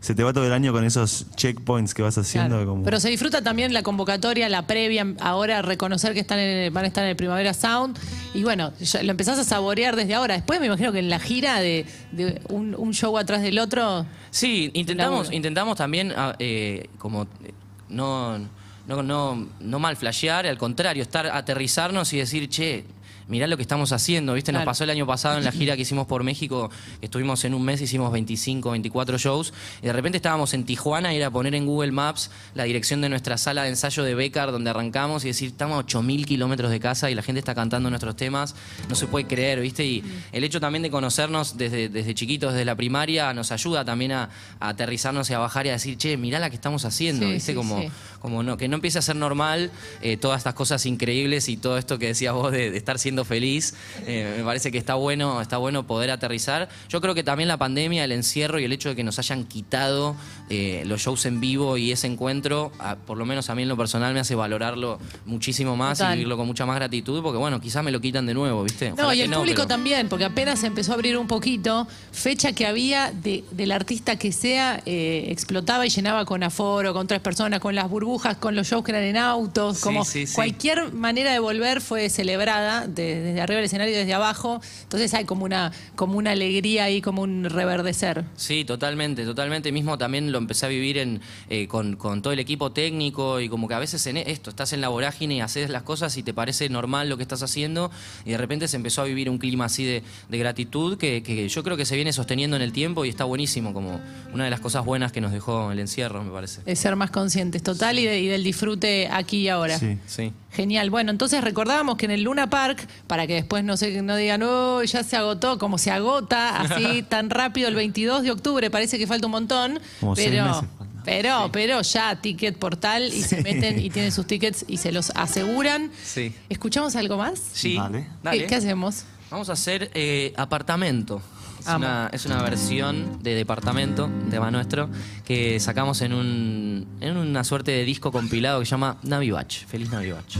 se 0.00 0.14
te 0.14 0.22
va 0.24 0.32
todo 0.32 0.46
el 0.46 0.52
año 0.52 0.72
con 0.72 0.82
esos 0.84 1.26
checkpoints 1.36 1.92
que 1.92 2.00
vas 2.02 2.16
haciendo. 2.16 2.56
Claro. 2.56 2.70
Como, 2.70 2.84
Pero 2.84 2.98
se 3.00 3.10
disfruta 3.10 3.42
también 3.42 3.72
la 3.74 3.82
convocatoria, 3.82 4.48
la 4.48 4.66
previa, 4.66 5.06
ahora 5.20 5.60
reconocer 5.62 6.14
que 6.14 6.20
están 6.20 6.38
en- 6.38 6.72
van 6.72 6.84
a 6.84 6.88
estar 6.88 7.04
en 7.04 7.10
el 7.10 7.16
Primavera 7.16 7.52
Sound. 7.52 7.98
Y 8.32 8.42
bueno, 8.42 8.72
lo 9.02 9.10
empezás 9.10 9.38
a 9.38 9.44
saborear 9.44 9.96
desde 9.96 10.14
ahora. 10.14 10.34
Después 10.34 10.58
me 10.58 10.66
imagino 10.66 10.90
que 10.92 11.00
en 11.00 11.10
la 11.10 11.18
gira 11.18 11.60
de, 11.60 11.84
de 12.12 12.40
un, 12.48 12.74
un 12.78 12.94
show 12.94 13.16
atrás 13.18 13.42
del 13.42 13.58
otro. 13.58 14.06
Sí, 14.30 14.70
intentamos, 14.72 15.30
intentamos 15.32 15.76
también 15.76 16.12
ah, 16.16 16.34
eh, 16.38 16.88
como 16.98 17.24
eh, 17.44 17.52
no, 17.90 18.38
no, 18.86 19.02
no, 19.02 19.48
no 19.60 19.78
mal 19.78 19.96
flashear, 19.96 20.46
al 20.46 20.56
contrario, 20.56 21.02
estar, 21.02 21.26
aterrizarnos 21.26 22.12
y 22.14 22.18
decir, 22.18 22.48
che, 22.48 22.84
mirá 23.30 23.46
lo 23.46 23.56
que 23.56 23.62
estamos 23.62 23.92
haciendo, 23.92 24.34
¿viste? 24.34 24.52
Nos 24.52 24.60
Claro. 24.60 24.70
pasó 24.70 24.84
el 24.84 24.90
año 24.90 25.06
pasado 25.06 25.38
en 25.38 25.44
la 25.44 25.52
gira 25.52 25.76
que 25.76 25.82
hicimos 25.82 26.06
por 26.06 26.24
México, 26.24 26.70
estuvimos 27.00 27.44
en 27.44 27.54
un 27.54 27.62
mes, 27.62 27.80
hicimos 27.80 28.12
25, 28.12 28.70
24 28.72 29.16
shows, 29.18 29.54
y 29.82 29.86
de 29.86 29.92
repente 29.92 30.16
estábamos 30.16 30.52
en 30.52 30.64
Tijuana 30.64 31.14
y 31.14 31.16
era 31.16 31.30
poner 31.30 31.54
en 31.54 31.64
Google 31.66 31.92
Maps 31.92 32.30
la 32.54 32.64
dirección 32.64 33.00
de 33.00 33.08
nuestra 33.08 33.38
sala 33.38 33.62
de 33.62 33.70
ensayo 33.70 34.02
de 34.02 34.14
Becar, 34.14 34.52
donde 34.52 34.68
arrancamos, 34.70 35.24
y 35.24 35.28
decir, 35.28 35.48
estamos 35.50 35.78
a 35.82 35.86
8.000 35.86 36.24
kilómetros 36.26 36.70
de 36.70 36.80
casa 36.80 37.10
y 37.10 37.14
la 37.14 37.22
gente 37.22 37.38
está 37.38 37.54
cantando 37.54 37.88
nuestros 37.88 38.16
temas, 38.16 38.54
no 38.88 38.94
se 38.94 39.06
puede 39.06 39.26
creer, 39.26 39.60
¿viste? 39.60 39.84
Y 39.86 40.02
el 40.32 40.44
hecho 40.44 40.60
también 40.60 40.82
de 40.82 40.90
conocernos 40.90 41.56
desde, 41.56 41.88
desde 41.88 42.14
chiquitos, 42.14 42.52
desde 42.52 42.64
la 42.64 42.74
primaria, 42.74 43.32
nos 43.32 43.52
ayuda 43.52 43.84
también 43.84 44.12
a, 44.12 44.30
a 44.58 44.68
aterrizarnos 44.68 45.30
y 45.30 45.34
a 45.34 45.38
bajar 45.38 45.66
y 45.66 45.68
a 45.70 45.72
decir, 45.72 45.96
che, 45.96 46.16
mirá 46.16 46.38
la 46.40 46.50
que 46.50 46.56
estamos 46.56 46.84
haciendo, 46.84 47.26
Sí, 47.26 47.32
¿viste? 47.32 47.52
sí, 47.52 47.56
como, 47.56 47.80
sí. 47.80 47.88
como 48.20 48.42
no, 48.42 48.56
que 48.56 48.66
no 48.68 48.74
empiece 48.76 48.98
a 48.98 49.02
ser 49.02 49.16
normal 49.16 49.70
eh, 50.02 50.16
todas 50.16 50.38
estas 50.38 50.54
cosas 50.54 50.84
increíbles 50.86 51.48
y 51.48 51.56
todo 51.56 51.78
esto 51.78 51.98
que 51.98 52.06
decías 52.08 52.34
vos 52.34 52.50
de, 52.52 52.70
de 52.70 52.76
estar 52.76 52.98
siendo 52.98 53.19
feliz. 53.24 53.74
Eh, 54.06 54.34
me 54.38 54.44
parece 54.44 54.70
que 54.70 54.78
está 54.78 54.94
bueno, 54.94 55.40
está 55.40 55.56
bueno 55.58 55.86
poder 55.86 56.10
aterrizar. 56.10 56.68
Yo 56.88 57.00
creo 57.00 57.14
que 57.14 57.22
también 57.22 57.48
la 57.48 57.56
pandemia, 57.56 58.04
el 58.04 58.12
encierro 58.12 58.58
y 58.60 58.64
el 58.64 58.72
hecho 58.72 58.88
de 58.90 58.96
que 58.96 59.04
nos 59.04 59.18
hayan 59.18 59.44
quitado 59.44 60.16
eh, 60.48 60.82
los 60.86 61.00
shows 61.02 61.26
en 61.26 61.40
vivo 61.40 61.76
y 61.76 61.92
ese 61.92 62.06
encuentro, 62.06 62.72
a- 62.78 62.96
por 62.96 63.16
lo 63.18 63.24
menos 63.24 63.50
a 63.50 63.54
mí 63.54 63.62
en 63.62 63.68
lo 63.68 63.76
personal 63.76 64.12
me 64.14 64.20
hace 64.20 64.34
valorarlo 64.34 64.98
muchísimo 65.26 65.76
más 65.76 65.98
Total. 65.98 66.12
y 66.14 66.16
vivirlo 66.16 66.36
con 66.36 66.46
mucha 66.46 66.66
más 66.66 66.76
gratitud, 66.76 67.22
porque 67.22 67.38
bueno, 67.38 67.60
quizás 67.60 67.84
me 67.84 67.90
lo 67.90 68.00
quitan 68.00 68.26
de 68.26 68.34
nuevo, 68.34 68.64
¿viste? 68.64 68.92
No, 68.96 69.12
y 69.12 69.20
el 69.20 69.30
público 69.30 69.56
pero- 69.58 69.68
también, 69.68 70.08
porque 70.08 70.24
apenas 70.24 70.58
se 70.60 70.66
empezó 70.66 70.92
a 70.92 70.94
abrir 70.96 71.16
un 71.16 71.26
poquito, 71.28 71.86
fecha 72.12 72.52
que 72.52 72.66
había 72.66 73.12
de- 73.12 73.44
del 73.52 73.72
artista 73.72 74.16
que 74.16 74.32
sea, 74.32 74.82
eh, 74.86 75.26
explotaba 75.28 75.86
y 75.86 75.90
llenaba 75.90 76.24
con 76.24 76.42
aforo, 76.42 76.92
con 76.92 77.06
tres 77.06 77.20
personas, 77.20 77.60
con 77.60 77.74
las 77.74 77.88
burbujas, 77.88 78.36
con 78.36 78.56
los 78.56 78.66
shows 78.66 78.84
que 78.84 78.90
eran 78.92 79.04
en 79.04 79.16
autos, 79.16 79.76
Sí, 79.78 79.82
como 79.82 80.04
sí, 80.04 80.26
sí. 80.26 80.34
cualquier 80.34 80.92
manera 80.92 81.32
de 81.32 81.38
volver 81.38 81.80
fue 81.80 82.08
celebrada 82.10 82.86
de- 82.86 82.99
desde 83.02 83.40
arriba 83.40 83.56
del 83.56 83.64
escenario 83.66 83.94
y 83.94 83.96
desde 83.98 84.14
abajo. 84.14 84.60
Entonces 84.82 85.12
hay 85.14 85.24
como 85.24 85.44
una, 85.44 85.72
como 85.96 86.18
una 86.18 86.30
alegría 86.32 86.84
ahí, 86.84 87.00
como 87.00 87.22
un 87.22 87.44
reverdecer. 87.44 88.24
Sí, 88.36 88.64
totalmente, 88.64 89.24
totalmente. 89.24 89.72
Mismo 89.72 89.98
también 89.98 90.32
lo 90.32 90.38
empecé 90.38 90.66
a 90.66 90.68
vivir 90.68 90.98
en, 90.98 91.20
eh, 91.48 91.66
con, 91.68 91.96
con 91.96 92.22
todo 92.22 92.32
el 92.32 92.38
equipo 92.38 92.72
técnico 92.72 93.40
y 93.40 93.48
como 93.48 93.68
que 93.68 93.74
a 93.74 93.78
veces 93.78 94.06
en 94.06 94.16
esto, 94.16 94.50
estás 94.50 94.72
en 94.72 94.80
la 94.80 94.88
vorágine 94.88 95.34
y 95.36 95.40
haces 95.40 95.70
las 95.70 95.82
cosas 95.82 96.16
y 96.16 96.22
te 96.22 96.34
parece 96.34 96.68
normal 96.68 97.08
lo 97.08 97.16
que 97.16 97.22
estás 97.22 97.42
haciendo 97.42 97.90
y 98.24 98.30
de 98.30 98.38
repente 98.38 98.68
se 98.68 98.76
empezó 98.76 99.02
a 99.02 99.04
vivir 99.04 99.30
un 99.30 99.38
clima 99.38 99.66
así 99.66 99.84
de, 99.84 100.02
de 100.28 100.38
gratitud 100.38 100.98
que, 100.98 101.22
que 101.22 101.48
yo 101.48 101.62
creo 101.62 101.76
que 101.76 101.84
se 101.84 101.96
viene 101.96 102.12
sosteniendo 102.12 102.56
en 102.56 102.62
el 102.62 102.72
tiempo 102.72 103.04
y 103.04 103.08
está 103.08 103.24
buenísimo, 103.24 103.72
como 103.72 104.00
una 104.32 104.44
de 104.44 104.50
las 104.50 104.60
cosas 104.60 104.84
buenas 104.84 105.12
que 105.12 105.20
nos 105.20 105.32
dejó 105.32 105.72
el 105.72 105.78
encierro, 105.78 106.22
me 106.24 106.30
parece. 106.30 106.62
De 106.62 106.76
ser 106.76 106.96
más 106.96 107.10
conscientes, 107.10 107.62
total, 107.62 107.98
y, 107.98 108.06
de- 108.06 108.20
y 108.20 108.26
del 108.26 108.44
disfrute 108.44 109.08
aquí 109.10 109.38
y 109.38 109.48
ahora. 109.48 109.78
Sí. 109.78 109.98
Sí. 110.06 110.32
Genial. 110.52 110.90
Bueno, 110.90 111.10
entonces 111.12 111.42
recordábamos 111.44 111.96
que 111.96 112.06
en 112.06 112.10
el 112.10 112.22
Luna 112.22 112.50
Park, 112.50 112.86
para 113.06 113.26
que 113.26 113.34
después 113.34 113.62
no, 113.62 113.76
se, 113.76 114.02
no 114.02 114.16
digan, 114.16 114.40
no, 114.40 114.82
ya 114.82 115.04
se 115.04 115.16
agotó, 115.16 115.58
como 115.58 115.78
se 115.78 115.90
agota 115.90 116.60
así 116.60 117.02
tan 117.08 117.30
rápido 117.30 117.68
el 117.68 117.74
22 117.76 118.22
de 118.24 118.30
octubre, 118.32 118.68
parece 118.70 118.98
que 118.98 119.06
falta 119.06 119.26
un 119.26 119.32
montón. 119.32 119.80
Como 120.00 120.16
seis 120.16 120.28
pero, 120.30 120.44
meses. 120.46 120.64
pero, 121.04 121.50
pero 121.52 121.82
ya, 121.82 122.20
ticket 122.20 122.58
portal 122.58 123.04
y 123.14 123.22
se 123.22 123.42
meten 123.42 123.78
y 123.78 123.90
tienen 123.90 124.10
sus 124.10 124.26
tickets 124.26 124.64
y 124.66 124.78
se 124.78 124.90
los 124.90 125.10
aseguran. 125.10 125.90
Sí. 126.02 126.34
¿Escuchamos 126.48 126.96
algo 126.96 127.16
más? 127.16 127.40
Sí, 127.52 127.76
Dale. 127.76 128.06
dale. 128.22 128.38
¿Qué, 128.38 128.46
qué 128.46 128.54
hacemos? 128.56 129.04
Vamos 129.30 129.48
a 129.50 129.52
hacer 129.52 129.92
eh, 129.94 130.32
apartamento. 130.36 131.22
Es 131.60 131.74
una, 131.74 132.10
es 132.12 132.26
una 132.26 132.42
versión 132.42 133.22
de 133.22 133.34
departamento, 133.34 134.10
tema 134.30 134.50
nuestro, 134.50 134.88
que 135.24 135.60
sacamos 135.60 136.00
en, 136.02 136.12
un, 136.12 136.86
en 137.00 137.16
una 137.16 137.44
suerte 137.44 137.70
de 137.70 137.84
disco 137.84 138.10
compilado 138.12 138.60
que 138.60 138.66
se 138.66 138.70
llama 138.70 138.96
Navibach. 139.02 139.66
Feliz 139.66 139.90
Navibach. 139.90 140.38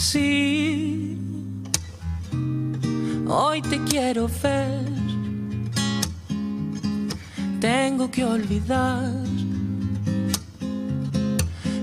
Sí, 0.00 1.18
hoy 3.28 3.60
te 3.60 3.78
quiero 3.84 4.28
ver. 4.42 4.88
Tengo 7.60 8.10
que 8.10 8.24
olvidar 8.24 9.12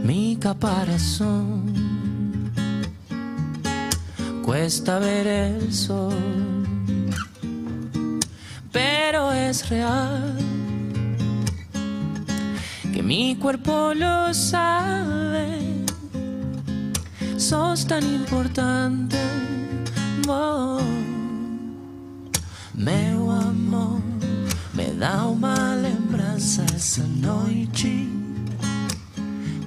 mi 0.04 0.36
caparazón. 0.36 1.68
Cuesta 4.44 4.98
ver 4.98 5.28
el 5.28 5.74
sol 5.74 6.48
pero 8.78 9.32
es 9.32 9.70
real 9.70 10.38
que 12.94 13.02
mi 13.02 13.36
cuerpo 13.36 13.94
lo 13.96 14.34
sabe. 14.34 15.67
Sos 17.48 17.86
tan 17.86 18.04
importante, 18.04 19.16
oh. 20.28 20.82
meu 22.74 23.32
amor. 23.32 24.02
Me 24.74 24.88
dá 24.92 25.26
uma 25.28 25.74
lembrança 25.76 26.66
essa 26.76 27.04
noite. 27.04 28.10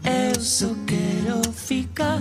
Eu 0.04 0.38
só 0.38 0.66
quero 0.86 1.40
ficar 1.54 2.20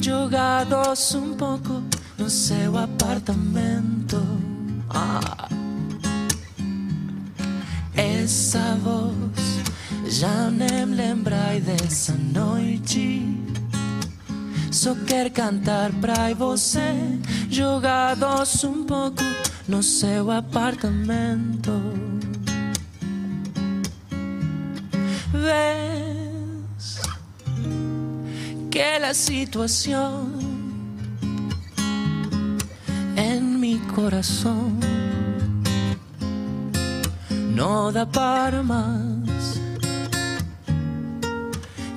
jogados 0.00 1.16
um 1.16 1.34
pouco 1.34 1.82
no 2.16 2.30
seu 2.30 2.78
apartamento. 2.78 4.24
Ah. 4.88 5.48
Essa 7.96 8.76
voz 8.76 9.58
já 10.08 10.48
nem 10.48 10.86
me 10.86 10.94
lembrei 10.94 11.60
dessa 11.60 12.14
noite. 12.14 13.41
Só 14.82 14.96
quero 15.06 15.30
cantar 15.30 15.92
pra 16.00 16.34
você, 16.34 17.20
jogados 17.48 18.64
um 18.64 18.82
pouco 18.82 19.22
no 19.68 19.80
seu 19.80 20.28
apartamento. 20.28 21.70
Ves 25.32 27.00
que 28.72 28.98
la 28.98 29.14
situación 29.14 30.32
en 33.14 33.60
mi 33.60 33.78
corazón 33.94 34.80
no 37.54 37.92
da 37.92 38.04
para 38.04 38.64
más. 38.64 39.22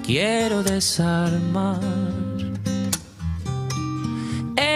quiero 0.05 0.61
desarmar 0.61 1.79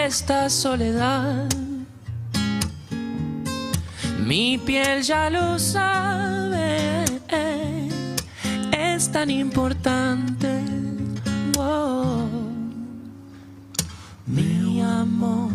esta 0.10 0.50
soledad. 0.50 1.48
Mi 4.26 4.58
piel 4.58 5.04
ya 5.04 5.30
lo 5.30 5.60
sabe, 5.60 7.06
es 8.72 9.12
tan 9.12 9.30
importante. 9.30 10.50
Mi 14.26 14.82
amor, 14.82 15.52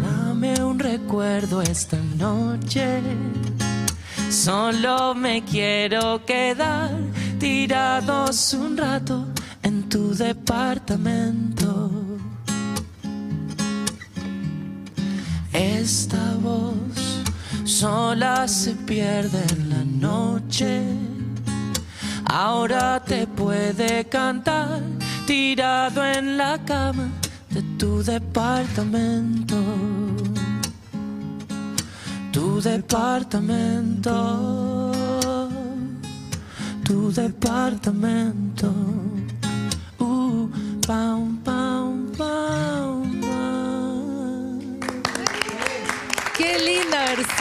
dame 0.00 0.54
un 0.64 0.78
recuerdo 0.78 1.60
esta 1.60 1.98
noche. 2.16 3.02
Solo 4.30 5.14
me 5.14 5.44
quiero 5.44 6.24
quedar 6.24 6.90
tirados 7.38 8.54
un 8.54 8.78
rato 8.78 9.26
en 9.62 9.90
tu 9.90 10.14
departamento. 10.14 12.01
Esta 15.52 16.36
voz 16.40 17.22
sola 17.64 18.48
se 18.48 18.74
pierde 18.74 19.42
en 19.52 19.70
la 19.70 19.84
noche. 19.84 20.82
Ahora 22.24 23.00
te 23.04 23.26
puede 23.26 24.08
cantar 24.08 24.80
tirado 25.26 26.04
en 26.04 26.38
la 26.38 26.58
cama 26.64 27.08
de 27.50 27.62
tu 27.78 28.02
departamento. 28.02 29.56
Tu 32.32 32.60
departamento. 32.62 34.12
Tu 36.84 37.12
departamento. 37.12 38.72
Uh, 39.98 40.48
pam, 40.86 40.86
pam, 40.86 41.31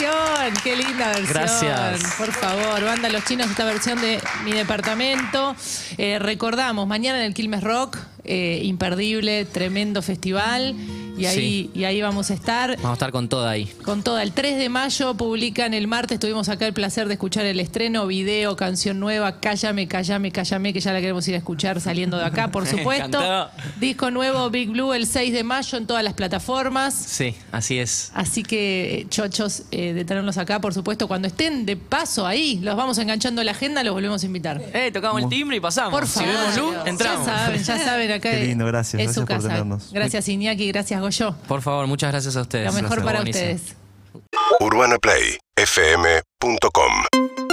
versión, 0.02 0.54
qué 0.64 0.76
linda 0.76 1.08
versión. 1.10 1.28
Gracias. 1.28 2.16
Por 2.18 2.32
favor, 2.32 2.84
banda 2.84 3.10
Los 3.10 3.26
Chinos, 3.26 3.50
esta 3.50 3.66
versión 3.66 4.00
de 4.02 4.20
Mi 4.44 4.52
Departamento. 4.52 5.56
Eh, 5.98 6.20
recordamos, 6.20 6.88
mañana 6.88 7.20
en 7.20 7.26
el 7.26 7.34
Quilmes 7.34 7.64
Rock, 7.64 7.98
eh, 8.24 8.62
imperdible, 8.64 9.46
tremendo 9.46 10.02
festival. 10.02 10.76
Y 11.18 11.26
ahí, 11.26 11.70
y 11.74 11.84
ahí 11.84 12.02
vamos 12.02 12.32
a 12.32 12.34
estar. 12.34 12.76
Vamos 12.78 12.92
a 12.92 12.94
estar 12.94 13.12
con 13.12 13.30
toda 13.30 13.52
ahí. 13.52 13.66
Con 13.84 14.02
toda, 14.04 14.24
el 14.24 14.32
3 14.32 14.58
de 14.58 14.70
mayo 14.70 15.14
publican 15.16 15.74
el 15.74 15.88
martes, 15.88 16.20
tuvimos 16.20 16.50
acá 16.50 16.66
el 16.66 16.74
placer 16.74 17.08
de 17.08 17.14
escuchar 17.14 17.46
el 17.46 17.60
estreno, 17.60 18.08
video, 18.08 18.56
canción 18.56 19.00
nueva, 19.00 19.40
Cállame, 19.40 19.88
Cállame, 19.88 20.32
Cállame, 20.32 20.74
que 20.74 20.80
ya 20.80 20.94
la 20.94 21.00
queremos 21.02 21.28
ir 21.28 21.36
a 21.36 21.38
escuchar 21.38 21.80
saliendo 21.82 22.18
de 22.18 22.26
acá, 22.26 22.50
por 22.50 22.66
supuesto. 22.72 23.20
Disco 23.80 24.10
nuevo, 24.12 24.50
Big 24.50 24.70
Blue, 24.70 24.94
el 24.94 25.06
6 25.06 25.34
de 25.34 25.44
mayo 25.44 25.78
en 25.78 25.86
todas 25.86 26.04
las 26.04 26.14
plataformas. 26.14 26.94
Sí, 26.94 27.36
así 27.52 27.78
es. 27.80 28.12
Así 28.14 28.44
que, 28.44 29.06
chochos, 29.10 29.64
eh, 29.72 29.94
de 29.94 30.06
tenerlos 30.06 30.38
acá, 30.38 30.62
por 30.62 30.74
supuesto, 30.74 31.08
cuando 31.08 31.28
estén 31.28 31.66
de 31.66 31.76
paso 31.78 32.26
ahí, 32.26 32.60
los 32.62 32.76
vamos 32.76 32.98
enganchando 32.98 33.42
a 33.42 33.44
la 33.44 33.52
agenda, 33.52 33.84
los 33.84 33.94
volvemos 33.94 34.24
a 34.24 34.26
invitar. 34.26 34.62
Eh, 34.74 34.92
tocamos 34.92 35.22
el 35.24 35.30
timbre 35.30 35.58
y 35.58 35.60
pasamos. 35.60 35.92
Por 35.92 36.08
si 36.08 36.20
favor. 36.20 36.34
vemos 36.34 36.58
luz, 36.58 36.76
entramos. 36.86 37.26
Ya 37.28 37.38
saben, 37.38 37.64
ya 37.64 37.78
saben, 37.78 38.12
acá 38.12 38.32
Qué 38.32 38.44
lindo, 38.46 38.66
gracias, 38.66 39.02
es 39.02 39.14
su 39.14 39.22
gracias 39.22 39.26
por 39.26 39.36
casa. 39.36 39.48
tenernos. 39.50 39.92
Gracias 39.92 40.28
Iñaki, 40.30 40.68
gracias 40.70 41.01
Goyo. 41.02 41.36
Por 41.48 41.62
favor, 41.62 41.86
muchas 41.88 42.12
gracias 42.12 42.36
a 42.38 42.42
ustedes. 42.42 42.74
Lo 42.74 42.82
mejor 42.82 43.04
para 43.04 43.20
Buenísimo. 43.20 43.54
ustedes. 43.54 43.76
UrbanaPlayFM.com 44.60 47.51